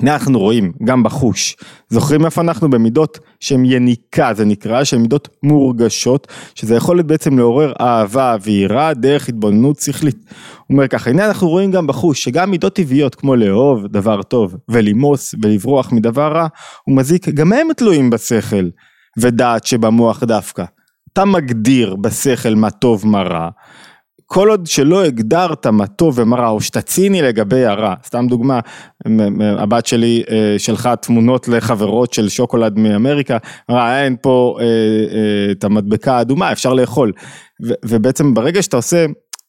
אנחנו 0.02 0.38
רואים 0.38 0.72
גם 0.84 1.02
בחוש, 1.02 1.56
זוכרים 1.88 2.24
איפה 2.24 2.40
אנחנו 2.40 2.70
במידות 2.70 3.18
שהן 3.40 3.64
יניקה 3.64 4.34
זה 4.34 4.44
נקרא, 4.44 4.84
שהן 4.84 5.00
מידות 5.00 5.28
מורגשות, 5.42 6.26
שזה 6.54 6.74
יכולת 6.74 7.06
בעצם 7.06 7.38
לעורר 7.38 7.72
אהבה 7.80 8.36
ויראה 8.42 8.94
דרך 8.94 9.28
התבוננות 9.28 9.78
שכלית. 9.78 10.16
הוא 10.26 10.74
אומר 10.74 10.88
ככה, 10.88 11.10
הנה 11.10 11.26
אנחנו 11.26 11.48
רואים 11.48 11.70
גם 11.70 11.86
בחוש 11.86 12.24
שגם 12.24 12.50
מידות 12.50 12.74
טבעיות 12.74 13.14
כמו 13.14 13.36
לאהוב 13.36 13.86
דבר 13.86 14.22
טוב 14.22 14.56
ולמוס 14.68 15.34
ולברוח 15.42 15.92
מדבר 15.92 16.32
רע, 16.32 16.46
הוא 16.84 16.96
מזיק, 16.96 17.28
גם 17.28 17.52
הם 17.52 17.72
תלויים 17.76 18.10
בשכל 18.10 18.68
ודעת 19.18 19.66
שבמוח 19.66 20.24
דווקא. 20.24 20.64
אתה 21.12 21.24
מגדיר 21.24 21.96
בשכל 21.96 22.54
מה 22.54 22.70
טוב 22.70 23.06
מה 23.06 23.22
רע, 23.22 23.48
כל 24.32 24.48
עוד 24.48 24.66
שלא 24.66 25.04
הגדרת 25.04 25.66
מה 25.66 25.86
טוב 25.86 26.18
ומה 26.18 26.36
רע, 26.36 26.48
או 26.48 26.60
שאתה 26.60 26.82
ציני 26.82 27.22
לגבי 27.22 27.66
הרע, 27.66 27.94
סתם 28.04 28.26
דוגמה, 28.28 28.60
הבת 29.58 29.86
שלי 29.86 30.22
אה, 30.30 30.54
שלחה 30.58 30.96
תמונות 30.96 31.48
לחברות 31.48 32.12
של 32.12 32.28
שוקולד 32.28 32.78
מאמריקה, 32.78 33.36
אמרה 33.70 34.04
אין 34.04 34.16
פה 34.22 34.56
אה, 34.60 34.64
אה, 34.64 35.52
את 35.52 35.64
המדבקה 35.64 36.16
האדומה, 36.16 36.52
אפשר 36.52 36.74
לאכול, 36.74 37.12
ובעצם 37.84 38.34
ברגע 38.34 38.62
שאתה 38.62 38.76
עושה, 38.76 39.06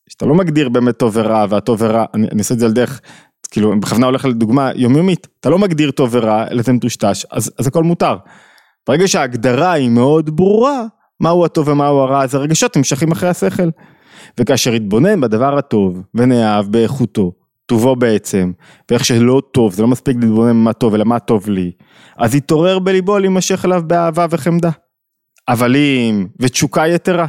שאתה 0.10 0.26
לא 0.26 0.36
מגדיר 0.36 0.70
באמת 0.70 0.98
טוב 0.98 1.12
ורע, 1.16 1.46
והטוב 1.50 1.82
ורע, 1.82 2.06
אני, 2.14 2.28
אני 2.32 2.40
עושה 2.40 2.54
את 2.54 2.60
זה 2.60 2.66
על 2.66 2.72
דרך, 2.72 3.02
כאילו 3.52 3.80
בכוונה 3.80 4.06
הולך 4.06 4.26
לדוגמה 4.26 4.72
יומיומית, 4.76 5.28
אתה 5.40 5.50
לא 5.50 5.60
מגדיר 5.60 5.92
טוב 5.92 6.10
ורע, 6.12 6.46
אלא 6.52 6.62
זה 6.62 6.74
מטושטש, 6.74 7.26
אז, 7.32 7.52
אז 7.60 7.68
הכל 7.68 7.84
מותר. 7.84 8.16
ברגע 8.88 9.08
שההגדרה 9.08 9.72
היא 9.72 9.90
מאוד 9.90 10.36
ברורה, 10.36 10.84
מהו 11.20 11.46
הטוב 11.46 11.68
ומהו 11.68 12.00
הרע, 12.00 12.24
אז 12.24 12.36
הרגשות 12.36 12.78
נמשכים 12.78 13.12
אחרי 13.12 13.30
השכל. 13.30 13.70
וכאשר 14.40 14.74
יתבונן 14.74 15.22
בדבר 15.22 15.58
הטוב 15.58 16.02
ונאהב 16.16 16.66
באיכותו, 16.66 17.32
טובו 17.66 17.96
בעצם, 17.96 18.52
ואיך 18.92 19.06
שלא 19.06 19.42
טוב, 19.52 19.74
זה 19.74 19.82
לא 19.82 19.88
מספיק 19.88 20.18
להתבונן 20.22 20.56
מה 20.56 20.74
טוב 20.74 20.94
אלא 20.94 21.06
מה 21.06 21.20
טוב 21.20 21.50
לי, 21.50 21.72
אז 22.18 22.36
יתעורר 22.36 22.80
בליבו 22.80 23.20
להימשך 23.20 23.66
אליו 23.66 23.84
באהבה 23.88 24.26
וחמדה. 24.30 24.70
אבל 25.48 25.76
אם, 25.76 26.28
ותשוקה 26.40 26.88
יתרה, 26.88 27.28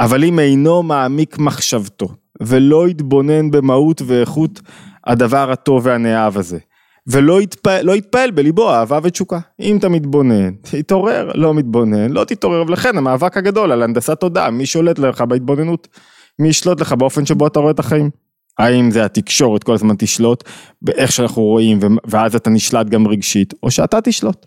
אבל 0.00 0.24
אם 0.24 0.38
אינו 0.38 0.82
מעמיק 0.82 1.38
מחשבתו, 1.38 2.08
ולא 2.42 2.88
יתבונן 2.88 3.50
במהות 3.50 4.02
ואיכות 4.06 4.60
הדבר 5.06 5.50
הטוב 5.50 5.86
והנאהב 5.86 6.38
הזה, 6.38 6.58
ולא 7.06 7.42
יתפעל, 7.42 7.86
לא 7.86 7.96
יתפעל 7.96 8.30
בליבו 8.30 8.70
אהבה 8.70 8.98
ותשוקה. 9.02 9.38
אם 9.60 9.76
אתה 9.76 9.88
מתבונן, 9.88 10.54
תתעורר, 10.54 11.30
לא 11.34 11.54
מתבונן, 11.54 12.10
לא 12.10 12.24
תתעורר, 12.24 12.64
ולכן 12.66 12.98
המאבק 12.98 13.36
הגדול 13.36 13.72
על 13.72 13.82
הנדסת 13.82 14.20
תודעה, 14.20 14.50
מי 14.50 14.66
שולט 14.66 14.98
לך 14.98 15.20
בהתבוננות? 15.20 15.88
מי 16.38 16.48
ישלוט 16.48 16.80
לך 16.80 16.92
באופן 16.92 17.26
שבו 17.26 17.46
אתה 17.46 17.60
רואה 17.60 17.70
את 17.70 17.78
החיים. 17.78 18.10
האם 18.58 18.90
זה 18.90 19.04
התקשורת 19.04 19.64
כל 19.64 19.74
הזמן 19.74 19.94
תשלוט 19.98 20.44
באיך 20.82 21.12
שאנחנו 21.12 21.42
רואים 21.42 21.78
ואז 22.06 22.34
אתה 22.34 22.50
נשלט 22.50 22.86
גם 22.86 23.08
רגשית, 23.08 23.54
או 23.62 23.70
שאתה 23.70 24.00
תשלוט. 24.00 24.46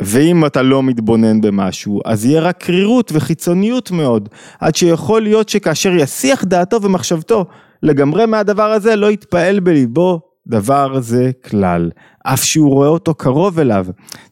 ואם 0.00 0.46
אתה 0.46 0.62
לא 0.62 0.82
מתבונן 0.82 1.40
במשהו, 1.40 2.00
אז 2.04 2.24
יהיה 2.24 2.40
רק 2.40 2.64
קרירות 2.64 3.12
וחיצוניות 3.14 3.90
מאוד, 3.90 4.28
עד 4.60 4.74
שיכול 4.74 5.22
להיות 5.22 5.48
שכאשר 5.48 5.92
יסיח 5.96 6.44
דעתו 6.44 6.82
ומחשבתו 6.82 7.44
לגמרי 7.82 8.26
מהדבר 8.26 8.70
הזה, 8.70 8.96
לא 8.96 9.10
יתפעל 9.10 9.60
בליבו 9.60 10.20
דבר 10.46 11.00
זה 11.00 11.30
כלל, 11.50 11.90
אף 12.26 12.44
שהוא 12.44 12.70
רואה 12.70 12.88
אותו 12.88 13.14
קרוב 13.14 13.58
אליו. 13.58 13.86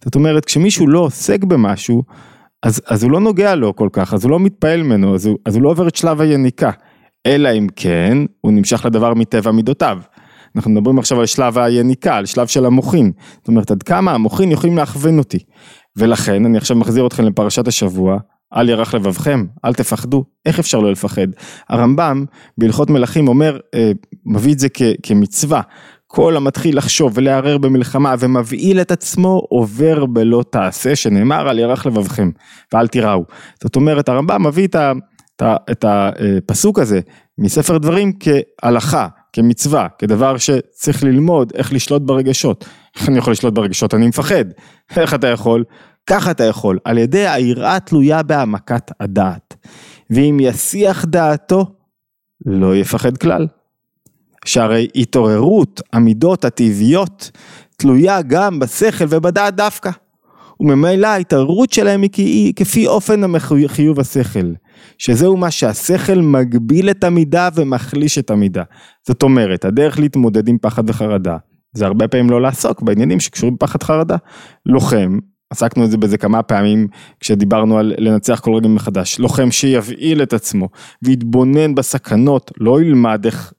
זאת 0.04 0.14
אומרת, 0.14 0.44
כשמישהו 0.44 0.86
לא 0.86 0.98
עוסק 0.98 1.44
במשהו, 1.44 2.02
אז, 2.66 2.82
אז 2.86 3.02
הוא 3.02 3.10
לא 3.10 3.20
נוגע 3.20 3.54
לו 3.54 3.76
כל 3.76 3.88
כך, 3.92 4.14
אז 4.14 4.24
הוא 4.24 4.30
לא 4.30 4.40
מתפעל 4.40 4.82
ממנו, 4.82 5.14
אז 5.14 5.26
הוא, 5.26 5.38
אז 5.44 5.54
הוא 5.54 5.62
לא 5.62 5.68
עובר 5.68 5.88
את 5.88 5.96
שלב 5.96 6.20
היניקה. 6.20 6.70
אלא 7.26 7.48
אם 7.58 7.66
כן, 7.76 8.18
הוא 8.40 8.52
נמשך 8.52 8.84
לדבר 8.84 9.14
מטבע 9.14 9.50
מידותיו. 9.50 9.98
אנחנו 10.56 10.70
מדברים 10.70 10.98
עכשיו 10.98 11.20
על 11.20 11.26
שלב 11.26 11.58
היניקה, 11.58 12.16
על 12.16 12.26
שלב 12.26 12.46
של 12.46 12.66
המוחין. 12.66 13.12
זאת 13.38 13.48
אומרת, 13.48 13.70
עד 13.70 13.82
כמה 13.82 14.12
המוחין 14.12 14.52
יכולים 14.52 14.76
להכוון 14.76 15.18
אותי. 15.18 15.38
ולכן, 15.96 16.44
אני 16.46 16.58
עכשיו 16.58 16.76
מחזיר 16.76 17.06
אתכם 17.06 17.24
לפרשת 17.24 17.68
השבוע, 17.68 18.18
אל 18.56 18.68
ירח 18.68 18.94
לבבכם, 18.94 19.46
אל 19.64 19.74
תפחדו, 19.74 20.24
איך 20.46 20.58
אפשר 20.58 20.78
לא 20.78 20.92
לפחד? 20.92 21.26
הרמב"ם 21.68 22.24
בהלכות 22.58 22.90
מלכים 22.90 23.28
אומר, 23.28 23.58
אה, 23.74 23.92
מביא 24.26 24.52
את 24.52 24.58
זה 24.58 24.68
כ, 24.74 24.82
כמצווה, 25.02 25.60
כל 26.16 26.36
המתחיל 26.36 26.78
לחשוב 26.78 27.12
ולערער 27.14 27.58
במלחמה 27.58 28.14
ומבהיל 28.18 28.80
את 28.80 28.90
עצמו 28.90 29.42
עובר 29.48 30.06
בלא 30.06 30.44
תעשה 30.50 30.96
שנאמר 30.96 31.48
על 31.48 31.58
ירח 31.58 31.86
לבבכם 31.86 32.30
ואל 32.72 32.88
תיראו. 32.88 33.24
זאת 33.62 33.76
אומרת 33.76 34.08
הרמב"ם 34.08 34.46
מביא 34.46 34.66
את, 34.66 34.74
ה, 34.74 34.92
את, 35.36 35.42
ה, 35.42 35.56
את 35.70 35.84
הפסוק 35.84 36.78
הזה 36.78 37.00
מספר 37.38 37.78
דברים 37.78 38.12
כהלכה, 38.20 39.08
כמצווה, 39.32 39.88
כדבר 39.98 40.36
שצריך 40.38 41.04
ללמוד 41.04 41.52
איך 41.54 41.72
לשלוט 41.72 42.02
ברגשות. 42.02 42.64
איך 42.96 43.08
אני 43.08 43.18
יכול 43.18 43.32
לשלוט 43.32 43.54
ברגשות? 43.54 43.94
אני 43.94 44.06
מפחד. 44.08 44.44
איך 44.96 45.14
אתה 45.14 45.26
יכול? 45.26 45.64
ככה 46.06 46.30
אתה 46.30 46.44
יכול, 46.44 46.78
על 46.84 46.98
ידי 46.98 47.28
היראה 47.28 47.80
תלויה 47.80 48.22
בהעמקת 48.22 48.90
הדעת. 49.00 49.54
ואם 50.10 50.38
יסיח 50.40 51.04
דעתו, 51.04 51.66
לא 52.46 52.76
יפחד 52.76 53.16
כלל. 53.16 53.46
שהרי 54.46 54.88
התעוררות 54.94 55.80
המידות 55.92 56.44
הטבעיות 56.44 57.30
תלויה 57.76 58.22
גם 58.22 58.58
בשכל 58.58 59.04
ובדעת 59.08 59.56
דווקא. 59.56 59.90
וממילא 60.60 61.06
ההתערערות 61.06 61.72
שלהם 61.72 62.02
היא 62.16 62.54
כפי 62.56 62.86
אופן 62.86 63.20
חיוב 63.68 64.00
השכל, 64.00 64.52
שזהו 64.98 65.36
מה 65.36 65.50
שהשכל 65.50 66.18
מגביל 66.18 66.90
את 66.90 67.04
המידה 67.04 67.48
ומחליש 67.54 68.18
את 68.18 68.30
המידה. 68.30 68.62
זאת 69.06 69.22
אומרת, 69.22 69.64
הדרך 69.64 69.98
להתמודד 69.98 70.48
עם 70.48 70.58
פחד 70.58 70.90
וחרדה, 70.90 71.36
זה 71.72 71.86
הרבה 71.86 72.08
פעמים 72.08 72.30
לא 72.30 72.42
לעסוק 72.42 72.82
בעניינים 72.82 73.20
שקשורים 73.20 73.54
בפחד 73.54 73.82
חרדה. 73.82 74.16
לוחם, 74.66 75.18
עסקנו 75.50 75.84
את 75.84 75.90
זה 75.90 75.98
בזה 75.98 76.18
כמה 76.18 76.42
פעמים 76.42 76.86
כשדיברנו 77.20 77.78
על 77.78 77.94
לנצח 77.98 78.40
כל 78.40 78.54
רגע 78.54 78.68
מחדש, 78.68 79.18
לוחם 79.18 79.50
שיבעיל 79.50 80.22
את 80.22 80.32
עצמו 80.32 80.68
ויתבונן 81.02 81.74
בסכנות, 81.74 82.52
לא 82.60 82.82
ילמד 82.82 83.24
איך 83.24 83.52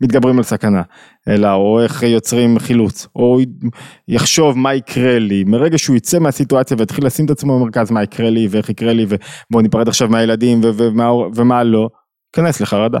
מתגברים 0.00 0.38
על 0.38 0.44
סכנה, 0.44 0.82
אלא 1.28 1.52
או 1.52 1.80
איך 1.80 2.02
יוצרים 2.02 2.58
חילוץ, 2.58 3.06
או 3.16 3.38
יחשוב 4.08 4.58
מה 4.58 4.74
יקרה 4.74 5.18
לי, 5.18 5.44
מרגע 5.44 5.78
שהוא 5.78 5.96
יצא 5.96 6.18
מהסיטואציה 6.18 6.76
ויתחיל 6.80 7.06
לשים 7.06 7.24
את 7.24 7.30
עצמו 7.30 7.58
במרכז 7.58 7.90
מה 7.90 8.02
יקרה 8.02 8.30
לי 8.30 8.48
ואיך 8.50 8.70
יקרה 8.70 8.92
לי 8.92 9.06
ובוא 9.08 9.62
ניפרד 9.62 9.88
עכשיו 9.88 10.08
מהילדים 10.08 10.60
ומה, 10.62 11.12
ומה 11.34 11.64
לא, 11.64 11.88
כנס 12.32 12.60
לחרדה. 12.60 12.98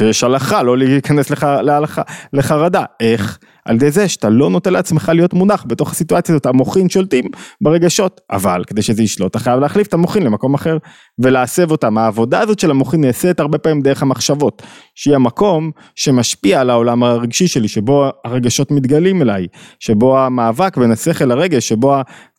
ויש 0.00 0.24
הלכה 0.24 0.62
לא 0.62 0.78
להיכנס 0.78 1.30
לח, 1.30 1.44
להלכה, 1.44 2.02
לחרדה, 2.32 2.84
איך? 3.00 3.38
על 3.64 3.76
ידי 3.76 3.90
זה 3.90 4.08
שאתה 4.08 4.28
לא 4.28 4.50
נותן 4.50 4.72
לעצמך 4.72 5.12
להיות 5.14 5.34
מונח 5.34 5.64
בתוך 5.68 5.90
הסיטואציה 5.90 6.34
הזאת, 6.34 6.46
המוחין 6.46 6.88
שולטים 6.88 7.24
ברגשות, 7.60 8.20
אבל 8.30 8.64
כדי 8.66 8.82
שזה 8.82 9.02
ישלוט 9.02 9.30
אתה 9.30 9.38
חייב 9.38 9.60
להחליף 9.60 9.86
את 9.86 9.94
המוחין 9.94 10.22
למקום 10.22 10.54
אחר 10.54 10.78
ולהסב 11.18 11.70
אותם, 11.70 11.98
העבודה 11.98 12.40
הזאת 12.40 12.58
של 12.58 12.70
המוחין 12.70 13.00
נעשית 13.00 13.40
הרבה 13.40 13.58
פעמים 13.58 13.82
דרך 13.82 14.02
המחשבות, 14.02 14.62
שהיא 14.94 15.14
המקום 15.14 15.70
שמשפיע 15.94 16.60
על 16.60 16.70
העולם 16.70 17.02
הרגשי 17.02 17.48
שלי, 17.48 17.68
שבו 17.68 18.10
הרגשות 18.24 18.70
מתגלים 18.70 19.22
אליי, 19.22 19.46
שבו 19.80 20.18
המאבק 20.18 20.76
בין 20.76 20.90
השכל 20.90 21.24
לרגש, 21.24 21.68
שבו 21.68 21.96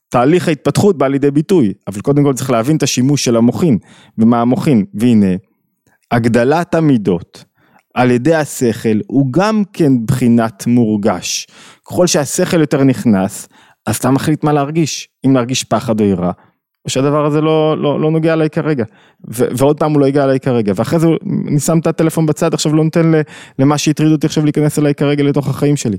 תהליך 0.10 0.48
ההתפתחות 0.48 0.98
בא 0.98 1.08
לידי 1.08 1.32
ביטוי, 1.32 1.74
אבל 1.88 2.02
קודם 2.02 2.24
כל 2.24 2.34
צריך 2.34 2.50
להבין 2.50 2.78
את 2.78 2.84
השימוש 2.84 3.26
של 3.26 3.36
המוחין, 3.36 3.78
ומה 4.18 4.42
המוחין, 4.42 4.86
והנה, 4.94 5.36
הגדלת 6.12 6.76
המידות. 6.76 7.51
על 7.94 8.12
ידי 8.12 8.36
השכל 8.36 9.00
הוא 9.08 9.28
גם 9.32 9.64
כן 9.74 10.06
בחינת 10.06 10.68
מורגש. 10.68 11.48
ככל 11.88 12.08
שהשכל 12.08 12.60
יותר 12.60 12.84
נכנס, 12.84 13.48
אז 13.86 13.98
אתה 13.98 14.12
מחליט 14.12 14.44
מה 14.44 14.54
להרגיש, 14.54 15.10
אם 15.26 15.36
להרגיש 15.36 15.64
פחד 15.64 16.00
או 16.00 16.06
יראה, 16.06 16.32
או 16.86 16.90
שהדבר 16.90 17.26
הזה 17.26 17.42
לא, 17.42 17.78
לא, 17.78 18.00
לא 18.00 18.12
נוגע 18.12 18.34
עליי 18.34 18.50
כרגע, 18.50 18.84
ו, 19.32 19.46
ועוד 19.58 19.80
פעם 19.80 19.94
הוא 19.94 20.02
לא 20.02 20.06
יגע 20.06 20.24
עליי 20.24 20.40
כרגע, 20.40 20.74
ואחרי 20.76 21.00
זה 21.00 21.08
אני 21.48 21.60
שם 21.60 21.80
את 21.80 21.88
הטלפון 21.88 22.26
בצד, 22.26 22.54
עכשיו 22.54 22.76
לא 22.76 22.84
נותן 22.84 23.12
למה 23.60 23.78
שהטריד 23.78 24.12
אותי 24.12 24.28
עכשיו 24.28 24.44
להיכנס 24.44 24.80
אליי 24.80 24.96
כרגע 24.96 25.24
לתוך 25.24 25.50
החיים 25.50 25.78
שלי. 25.78 25.98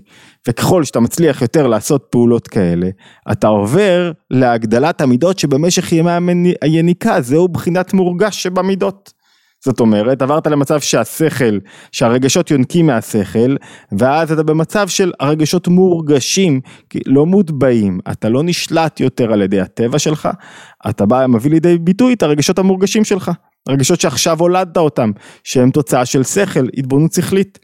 וככל 0.49 0.85
שאתה 0.85 1.01
מצליח 1.01 1.43
יותר 1.43 1.67
לעשות 1.67 2.07
פעולות 2.11 2.49
כאלה, 2.49 2.89
אתה 3.33 3.47
עובר 3.47 4.13
להגדלת 4.31 5.01
המידות 5.01 5.39
שבמשך 5.39 5.93
ימי 5.93 6.55
היניקה, 6.63 7.21
זהו 7.21 7.49
בחינת 7.49 7.93
מורגש 7.93 8.43
שבמידות. 8.43 9.22
זאת 9.65 9.81
אומרת, 9.81 10.23
עברת 10.23 10.47
למצב 10.47 10.81
שהשכל, 10.81 11.59
שהרגשות 11.93 12.51
יונקים 12.51 12.87
מהשכל, 12.87 13.57
ואז 13.99 14.33
אתה 14.33 14.43
במצב 14.43 14.89
של 14.89 15.13
הרגשות 15.21 15.69
מורגשים, 15.69 16.61
לא 17.07 17.27
מוטבעים, 17.27 17.99
אתה 18.13 18.29
לא 18.29 18.43
נשלט 18.43 19.01
יותר 19.01 19.33
על 19.33 19.43
ידי 19.43 19.61
הטבע 19.61 19.99
שלך, 19.99 20.29
אתה 20.91 21.07
בא, 21.07 21.27
מביא 21.29 21.51
לידי 21.51 21.79
ביטוי 21.79 22.13
את 22.13 22.23
הרגשות 22.23 22.59
המורגשים 22.59 23.05
שלך, 23.05 23.31
הרגשות 23.69 24.01
שעכשיו 24.01 24.41
הולדת 24.41 24.77
אותם, 24.77 25.11
שהם 25.45 25.71
תוצאה 25.71 26.07
של 26.07 26.25
שכל, 26.25 26.67
התבוננות 26.79 27.13
שכלית. 27.13 27.59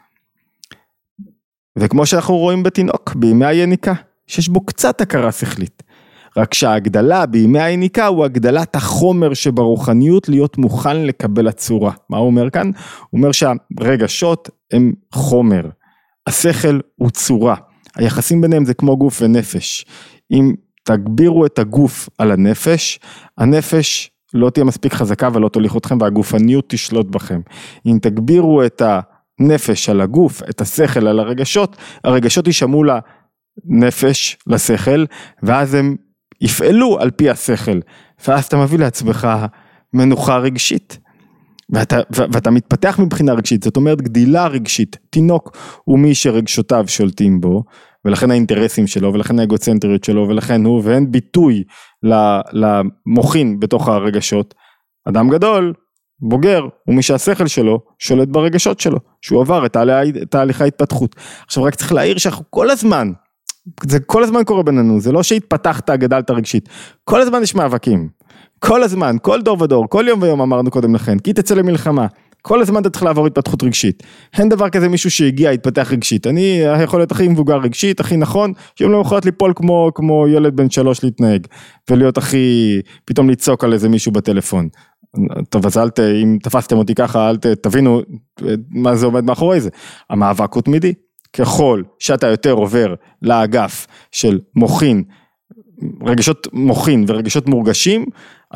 וכמו 1.78 2.06
שאנחנו 2.06 2.36
רואים 2.36 2.62
בתינוק, 2.62 3.14
בימי 3.14 3.46
היניקה, 3.46 3.94
שיש 4.26 4.48
בו 4.48 4.66
קצת 4.66 5.00
הכרה 5.00 5.32
שכלית. 5.32 5.82
רק 6.38 6.54
שההגדלה 6.54 7.26
בימי 7.26 7.60
היניקה 7.60 8.06
הוא 8.06 8.24
הגדלת 8.24 8.76
החומר 8.76 9.34
שברוחניות 9.34 10.28
להיות 10.28 10.58
מוכן 10.58 10.96
לקבל 10.96 11.48
הצורה. 11.48 11.92
מה 12.10 12.18
הוא 12.18 12.26
אומר 12.26 12.50
כאן? 12.50 12.70
הוא 13.10 13.18
אומר 13.18 13.30
שהרגשות 13.32 14.48
הם 14.72 14.92
חומר, 15.12 15.68
השכל 16.26 16.80
הוא 16.96 17.10
צורה, 17.10 17.54
היחסים 17.96 18.40
ביניהם 18.40 18.64
זה 18.64 18.74
כמו 18.74 18.96
גוף 18.96 19.22
ונפש. 19.22 19.84
אם 20.32 20.54
תגבירו 20.84 21.46
את 21.46 21.58
הגוף 21.58 22.08
על 22.18 22.30
הנפש, 22.30 23.00
הנפש 23.38 24.10
לא 24.34 24.50
תהיה 24.50 24.64
מספיק 24.64 24.92
חזקה 24.92 25.28
ולא 25.32 25.48
תוליך 25.48 25.76
אתכם 25.76 25.98
והגופניות 26.00 26.64
תשלוט 26.68 27.06
בכם. 27.06 27.40
אם 27.86 27.98
תגבירו 28.02 28.64
את 28.64 28.82
הנפש 29.40 29.88
על 29.88 30.00
הגוף, 30.00 30.42
את 30.50 30.60
השכל 30.60 31.06
על 31.06 31.18
הרגשות, 31.18 31.76
הרגשות 32.04 32.46
יישמעו 32.46 32.84
לנפש, 32.84 34.36
לשכל, 34.46 35.04
ואז 35.42 35.74
הם 35.74 35.96
יפעלו 36.40 37.00
על 37.00 37.10
פי 37.10 37.30
השכל, 37.30 37.80
ואז 38.26 38.44
אתה 38.44 38.56
מביא 38.56 38.78
לעצמך 38.78 39.28
מנוחה 39.92 40.38
רגשית. 40.38 40.98
ואתה, 41.70 41.96
ואתה 42.10 42.50
מתפתח 42.50 42.98
מבחינה 42.98 43.32
רגשית, 43.32 43.62
זאת 43.62 43.76
אומרת 43.76 44.02
גדילה 44.02 44.46
רגשית, 44.46 44.96
תינוק 45.10 45.56
הוא 45.84 45.98
מי 45.98 46.14
שרגשותיו 46.14 46.84
שולטים 46.88 47.40
בו, 47.40 47.64
ולכן 48.04 48.30
האינטרסים 48.30 48.86
שלו, 48.86 49.14
ולכן 49.14 49.38
האגוצנטריות 49.38 50.04
שלו, 50.04 50.28
ולכן 50.28 50.64
הוא, 50.64 50.80
ואין 50.84 51.12
ביטוי 51.12 51.64
למוחין 52.52 53.60
בתוך 53.60 53.88
הרגשות. 53.88 54.54
אדם 55.08 55.28
גדול, 55.28 55.74
בוגר, 56.20 56.62
הוא 56.84 56.94
מי 56.94 57.02
שהשכל 57.02 57.46
שלו 57.46 57.80
שולט 57.98 58.28
ברגשות 58.28 58.80
שלו, 58.80 58.98
שהוא 59.22 59.40
עבר 59.40 59.66
את 59.66 59.76
תהליך 60.30 60.60
ההתפתחות. 60.60 61.16
עכשיו 61.46 61.64
רק 61.64 61.74
צריך 61.74 61.92
להעיר 61.92 62.18
שאנחנו 62.18 62.44
כל 62.50 62.70
הזמן 62.70 63.12
זה 63.82 64.00
כל 64.00 64.22
הזמן 64.22 64.44
קורה 64.44 64.62
בינינו, 64.62 65.00
זה 65.00 65.12
לא 65.12 65.22
שהתפתחת, 65.22 65.90
גדלת 65.90 66.30
רגשית, 66.30 66.68
כל 67.04 67.20
הזמן 67.20 67.42
יש 67.42 67.54
מאבקים, 67.54 68.08
כל 68.58 68.82
הזמן, 68.82 69.16
כל 69.22 69.42
דור 69.42 69.62
ודור, 69.62 69.88
כל 69.88 70.04
יום 70.08 70.22
ויום 70.22 70.40
אמרנו 70.40 70.70
קודם 70.70 70.94
לכן, 70.94 71.18
כי 71.18 71.32
תצא 71.32 71.54
למלחמה, 71.54 72.06
כל 72.42 72.60
הזמן 72.60 72.80
אתה 72.80 72.90
צריך 72.90 73.02
לעבור 73.02 73.26
התפתחות 73.26 73.62
רגשית, 73.62 74.02
אין 74.38 74.48
דבר 74.48 74.68
כזה 74.68 74.88
מישהו 74.88 75.10
שהגיע, 75.10 75.50
התפתח 75.50 75.88
רגשית, 75.92 76.26
אני 76.26 76.60
יכול 76.82 77.00
להיות 77.00 77.12
הכי 77.12 77.28
מבוגר 77.28 77.56
רגשית, 77.56 78.00
הכי 78.00 78.16
נכון, 78.16 78.52
שיום 78.76 78.92
למחרת 78.92 79.24
ליפול 79.24 79.52
כמו, 79.56 79.90
כמו 79.94 80.28
ילד 80.28 80.56
בן 80.56 80.70
שלוש 80.70 81.04
להתנהג, 81.04 81.46
ולהיות 81.90 82.18
הכי, 82.18 82.80
פתאום 83.04 83.30
לצעוק 83.30 83.64
על 83.64 83.72
איזה 83.72 83.88
מישהו 83.88 84.12
בטלפון. 84.12 84.68
טוב 85.48 85.66
אז 85.66 85.78
אל 85.78 85.90
ת... 85.90 86.00
אם 86.00 86.38
תפסתם 86.42 86.76
אותי 86.76 86.94
ככה 86.94 87.30
אל 87.30 87.36
ת... 87.36 87.46
תבינו 87.46 88.00
מה 88.70 88.96
זה 88.96 89.06
עומד 89.06 89.24
מאחורי 89.24 89.60
זה. 89.60 89.70
המאבק 90.10 90.52
הוא 90.52 90.62
תמידי, 90.62 90.94
ככל 91.32 91.82
שאתה 91.98 92.26
יותר 92.26 92.52
עובר 92.52 92.94
לאגף 93.22 93.86
של 94.12 94.40
מוחין, 94.54 95.02
רגשות 96.06 96.46
מוחין 96.52 97.04
ורגשות 97.08 97.48
מורגשים, 97.48 98.06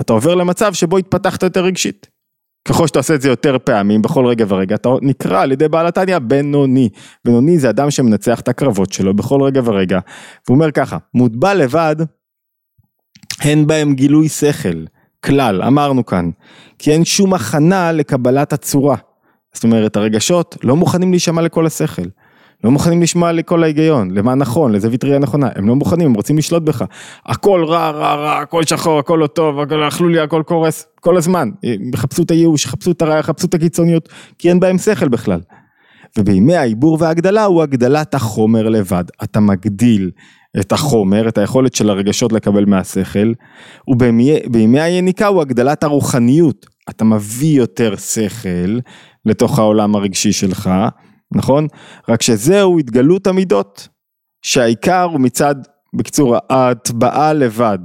אתה 0.01 0.13
עובר 0.13 0.35
למצב 0.35 0.73
שבו 0.73 0.99
התפתחת 0.99 1.43
יותר 1.43 1.65
רגשית. 1.65 2.09
ככל 2.69 2.87
שאתה 2.87 2.99
עושה 2.99 3.15
את 3.15 3.23
זה 3.23 3.29
יותר 3.29 3.57
פעמים 3.65 4.03
בכל 4.03 4.27
רגע 4.27 4.45
ורגע, 4.49 4.75
אתה 4.75 4.89
נקרא 5.03 5.43
על 5.43 5.53
ידי 5.53 5.69
בעל 5.69 5.87
התניא 5.87 6.19
בינוני. 6.19 6.89
בינוני 7.25 7.59
זה 7.59 7.71
אדם 7.71 7.91
שמנצח 7.91 8.41
את 8.41 8.49
הקרבות 8.49 8.93
שלו 8.93 9.15
בכל 9.15 9.43
רגע 9.43 9.61
ורגע. 9.65 9.99
והוא 10.47 10.55
אומר 10.55 10.71
ככה, 10.71 10.99
מוטבע 11.15 11.55
לבד, 11.55 11.97
אין 13.45 13.67
בהם 13.67 13.95
גילוי 13.95 14.29
שכל, 14.29 14.85
כלל, 15.25 15.63
אמרנו 15.63 16.07
כאן, 16.07 16.31
כי 16.79 16.93
אין 16.93 17.05
שום 17.05 17.35
הכנה 17.35 17.93
לקבלת 17.93 18.53
הצורה. 18.53 18.97
זאת 19.53 19.65
אומרת, 19.65 19.97
הרגשות 19.97 20.57
לא 20.63 20.77
מוכנים 20.77 21.11
להישמע 21.11 21.43
לכל 21.43 21.67
השכל. 21.67 22.09
לא 22.65 22.71
מוכנים 22.71 23.03
לשמוע 23.03 23.33
לכל 23.33 23.63
ההיגיון, 23.63 24.11
למה 24.11 24.35
נכון, 24.35 24.73
לזווית 24.73 25.05
ראייה 25.05 25.19
נכונה, 25.19 25.49
הם 25.55 25.69
לא 25.69 25.75
מוכנים, 25.75 26.07
הם 26.07 26.15
רוצים 26.15 26.39
לשלוט 26.39 26.63
בך. 26.63 26.85
הכל 27.27 27.65
רע, 27.65 27.91
רע, 27.91 28.15
רע, 28.15 28.39
הכל 28.39 28.63
שחור, 28.63 28.99
הכל 28.99 29.17
לא 29.17 29.27
טוב, 29.27 29.61
הכל 29.61 29.89
אכלו 29.89 30.09
לי, 30.09 30.21
הכל 30.21 30.43
קורס, 30.47 30.87
כל 31.01 31.17
הזמן. 31.17 31.49
חפשו 31.97 32.23
את 32.23 32.31
הייאוש, 32.31 32.67
חפשו 32.67 32.91
את 32.91 33.03
הרע, 33.03 33.23
חפשו 33.23 33.47
את 33.47 33.55
הקיצוניות, 33.55 34.09
כי 34.39 34.49
אין 34.49 34.61
בהם 34.61 34.79
שכל 34.79 35.09
בכלל. 35.09 35.41
ובימי 36.19 36.57
העיבור 36.57 36.97
וההגדלה 37.01 37.45
הוא 37.45 37.63
הגדלת 37.63 38.15
החומר 38.15 38.69
לבד. 38.69 39.05
אתה 39.23 39.41
מגדיל 39.41 40.11
את 40.61 40.73
החומר, 40.73 41.29
את 41.29 41.39
היכולת 41.39 41.75
של 41.75 41.91
הרגשות 41.91 42.33
לקבל 42.33 42.65
מהשכל, 42.65 43.33
ובימי 43.89 44.81
היניקה 44.81 45.27
הוא 45.27 45.41
הגדלת 45.41 45.83
הרוחניות. 45.83 46.67
אתה 46.91 47.05
מביא 47.05 47.59
יותר 47.59 47.97
שכל 47.97 48.79
לתוך 49.27 49.59
העולם 49.59 49.95
הרגשי 49.95 50.33
שלך. 50.33 50.71
נכון? 51.37 51.67
רק 52.09 52.23
שזהו 52.23 52.79
התגלות 52.79 53.27
המידות, 53.27 53.89
שהעיקר 54.43 55.03
הוא 55.03 55.21
מצד, 55.21 55.55
בקיצור, 55.95 56.37
ההטבעה 56.51 57.33
לבד. 57.33 57.79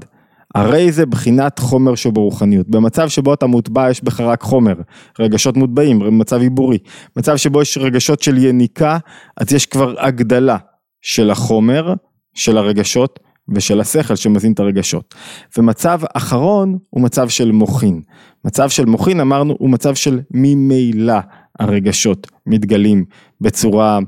הרי 0.55 0.91
זה 0.91 1.05
בחינת 1.05 1.59
חומר 1.59 1.95
שברוחניות. 1.95 2.69
במצב 2.69 3.09
שבו 3.09 3.33
אתה 3.33 3.45
מוטבע 3.47 3.89
יש 3.89 4.03
בך 4.03 4.19
רק 4.19 4.41
חומר, 4.41 4.73
רגשות 5.19 5.57
מוטבעים, 5.57 6.19
מצב 6.19 6.41
עיבורי. 6.41 6.77
מצב 7.17 7.35
שבו 7.35 7.61
יש 7.61 7.77
רגשות 7.77 8.21
של 8.21 8.37
יניקה, 8.37 8.97
אז 9.37 9.53
יש 9.53 9.65
כבר 9.65 9.93
הגדלה 9.97 10.57
של 11.01 11.31
החומר, 11.31 11.93
של 12.33 12.57
הרגשות 12.57 13.19
ושל 13.55 13.81
השכל 13.81 14.15
שמזין 14.15 14.53
את 14.53 14.59
הרגשות. 14.59 15.15
ומצב 15.57 15.99
אחרון 16.13 16.77
הוא 16.89 17.01
מצב 17.01 17.29
של 17.29 17.51
מוחין. 17.51 18.01
מצב 18.45 18.69
של 18.69 18.85
מוחין 18.85 19.19
אמרנו 19.19 19.55
הוא 19.59 19.69
מצב 19.69 19.95
של 19.95 20.19
ממילא. 20.31 21.19
הרגשות 21.59 22.27
מתגלים 22.45 23.05
בצורה, 23.41 23.99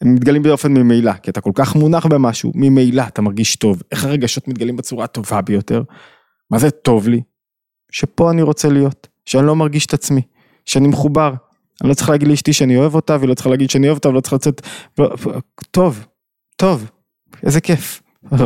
הם 0.00 0.14
מתגלים 0.14 0.42
באופן 0.42 0.72
ממילא, 0.72 1.12
כי 1.12 1.30
אתה 1.30 1.40
כל 1.40 1.50
כך 1.54 1.76
מונח 1.76 2.06
במשהו, 2.06 2.52
ממילא 2.54 3.02
אתה 3.08 3.22
מרגיש 3.22 3.56
טוב. 3.56 3.82
איך 3.92 4.04
הרגשות 4.04 4.48
מתגלים 4.48 4.76
בצורה 4.76 5.04
הטובה 5.04 5.40
ביותר? 5.40 5.82
מה 6.50 6.58
זה 6.58 6.70
טוב 6.70 7.08
לי? 7.08 7.20
שפה 7.92 8.30
אני 8.30 8.42
רוצה 8.42 8.68
להיות, 8.68 9.08
שאני 9.24 9.46
לא 9.46 9.56
מרגיש 9.56 9.86
את 9.86 9.94
עצמי, 9.94 10.22
שאני 10.66 10.88
מחובר. 10.88 11.34
אני 11.82 11.88
לא 11.88 11.94
צריך 11.94 12.08
להגיד 12.08 12.28
לאשתי 12.28 12.52
שאני 12.52 12.76
אוהב 12.76 12.94
אותה, 12.94 13.16
והיא 13.16 13.28
לא 13.28 13.34
צריכה 13.34 13.50
להגיד 13.50 13.70
שאני 13.70 13.86
אוהב 13.86 13.96
אותה, 13.96 14.08
ולא 14.08 14.20
צריך 14.20 14.32
לצאת... 14.32 14.66
טוב, 15.70 16.06
טוב, 16.56 16.90
איזה 17.42 17.60
כיף. 17.60 18.02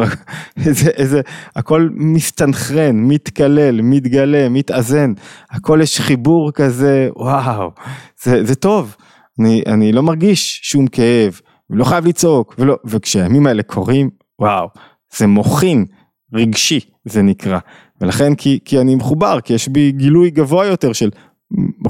איזה, 0.67 0.91
איזה, 0.91 1.21
הכל 1.57 1.89
מסתנכרן, 1.95 2.97
מתקלל, 2.97 3.81
מתגלה, 3.83 4.49
מתאזן, 4.49 5.13
הכל 5.51 5.81
יש 5.83 6.01
חיבור 6.01 6.53
כזה, 6.53 7.09
וואו, 7.17 7.71
זה, 8.23 8.45
זה 8.45 8.55
טוב. 8.55 8.97
אני, 9.41 9.63
אני 9.67 9.93
לא 9.93 10.03
מרגיש 10.03 10.61
שום 10.63 10.87
כאב, 10.87 11.41
ולא 11.71 11.85
חייב 11.85 12.07
לצעוק, 12.07 12.55
ולא, 12.59 12.77
וכשהימים 12.85 13.47
האלה 13.47 13.63
קורים, 13.63 14.11
וואו, 14.41 14.69
זה 15.17 15.27
מוחין, 15.27 15.85
רגשי, 16.35 16.81
זה 17.05 17.23
נקרא. 17.23 17.59
ולכן 18.01 18.35
כי, 18.35 18.59
כי 18.65 18.81
אני 18.81 18.95
מחובר, 18.95 19.41
כי 19.41 19.53
יש 19.53 19.69
בי 19.69 19.93
גילוי 19.93 20.31
גבוה 20.31 20.67
יותר 20.67 20.93
של 20.93 21.11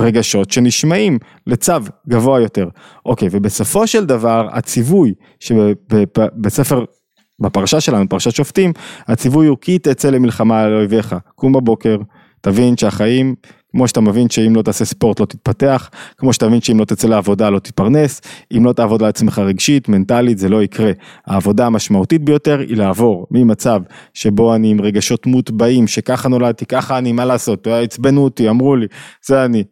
רגשות 0.00 0.50
שנשמעים 0.50 1.18
לצו 1.46 1.72
גבוה 2.08 2.40
יותר. 2.40 2.68
אוקיי, 3.06 3.28
ובסופו 3.32 3.86
של 3.86 4.04
דבר 4.04 4.48
הציווי 4.52 5.14
שבספר, 5.40 6.84
בפרשה 7.40 7.80
שלנו, 7.80 8.08
פרשת 8.08 8.34
שופטים, 8.34 8.72
הציווי 9.08 9.46
הוא 9.46 9.58
כי 9.60 9.78
תצא 9.78 10.10
למלחמה 10.10 10.60
על 10.60 10.74
אויביך, 10.74 11.16
קום 11.34 11.52
בבוקר, 11.52 11.96
תבין 12.40 12.76
שהחיים 12.76 13.34
כמו 13.70 13.88
שאתה 13.88 14.00
מבין 14.00 14.30
שאם 14.30 14.56
לא 14.56 14.62
תעשה 14.62 14.84
ספורט 14.84 15.20
לא 15.20 15.26
תתפתח, 15.26 15.90
כמו 16.18 16.32
שאתה 16.32 16.48
מבין 16.48 16.60
שאם 16.60 16.80
לא 16.80 16.84
תצא 16.84 17.08
לעבודה 17.08 17.50
לא 17.50 17.58
תתפרנס, 17.58 18.20
אם 18.56 18.64
לא 18.64 18.72
תעבוד 18.72 19.02
על 19.02 19.08
עצמך 19.08 19.38
רגשית, 19.38 19.88
מנטלית, 19.88 20.38
זה 20.38 20.48
לא 20.48 20.62
יקרה. 20.62 20.92
העבודה 21.26 21.66
המשמעותית 21.66 22.24
ביותר 22.24 22.58
היא 22.58 22.76
לעבור 22.76 23.26
ממצב 23.30 23.80
שבו 24.14 24.54
אני 24.54 24.70
עם 24.70 24.80
רגשות 24.80 25.26
מוטבעים, 25.26 25.86
שככה 25.86 26.28
נולדתי, 26.28 26.66
ככה 26.66 26.98
אני, 26.98 27.12
מה 27.12 27.24
לעשות, 27.24 27.66
עצבנו 27.66 28.24
אותי, 28.24 28.48
אמרו 28.48 28.76
לי, 28.76 28.86
זה 29.26 29.44
אני, 29.44 29.64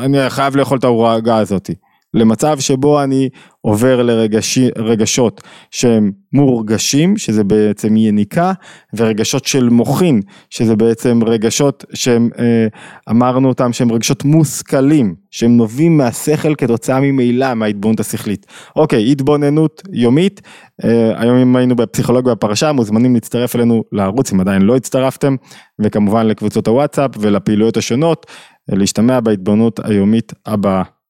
אני 0.00 0.30
חייב 0.30 0.56
לאכול 0.56 0.78
את 0.78 0.84
ההורגה 0.84 1.36
הזאתי. 1.36 1.74
למצב 2.14 2.60
שבו 2.60 3.02
אני 3.02 3.28
עובר 3.60 4.02
לרגשות 4.02 5.40
שהם 5.70 6.12
מורגשים, 6.32 7.16
שזה 7.16 7.44
בעצם 7.44 7.96
יניקה, 7.96 8.52
ורגשות 8.96 9.44
של 9.44 9.68
מוחין, 9.68 10.20
שזה 10.50 10.76
בעצם 10.76 11.20
רגשות 11.26 11.84
שהם, 11.94 12.30
אה, 12.38 12.66
אמרנו 13.10 13.48
אותם 13.48 13.72
שהם 13.72 13.92
רגשות 13.92 14.24
מושכלים, 14.24 15.14
שהם 15.30 15.56
נובעים 15.56 15.96
מהשכל 15.96 16.54
כתוצאה 16.54 17.00
ממילא 17.00 17.54
מההתבוננות 17.54 18.00
השכלית. 18.00 18.46
אוקיי, 18.76 19.10
התבוננות 19.10 19.82
יומית, 19.92 20.40
אה, 20.84 21.22
היום 21.22 21.36
אם 21.36 21.56
היינו 21.56 21.76
בפסיכולוגיה 21.76 22.34
בפרשה, 22.34 22.72
מוזמנים 22.72 23.14
להצטרף 23.14 23.56
אלינו 23.56 23.84
לערוץ 23.92 24.32
אם 24.32 24.40
עדיין 24.40 24.62
לא 24.62 24.76
הצטרפתם, 24.76 25.36
וכמובן 25.78 26.26
לקבוצות 26.26 26.68
הוואטסאפ 26.68 27.10
ולפעילויות 27.18 27.76
השונות, 27.76 28.26
להשתמע 28.68 29.20
בהתבוננות 29.20 29.80
היומית 29.84 30.32
הבאה. 30.46 30.97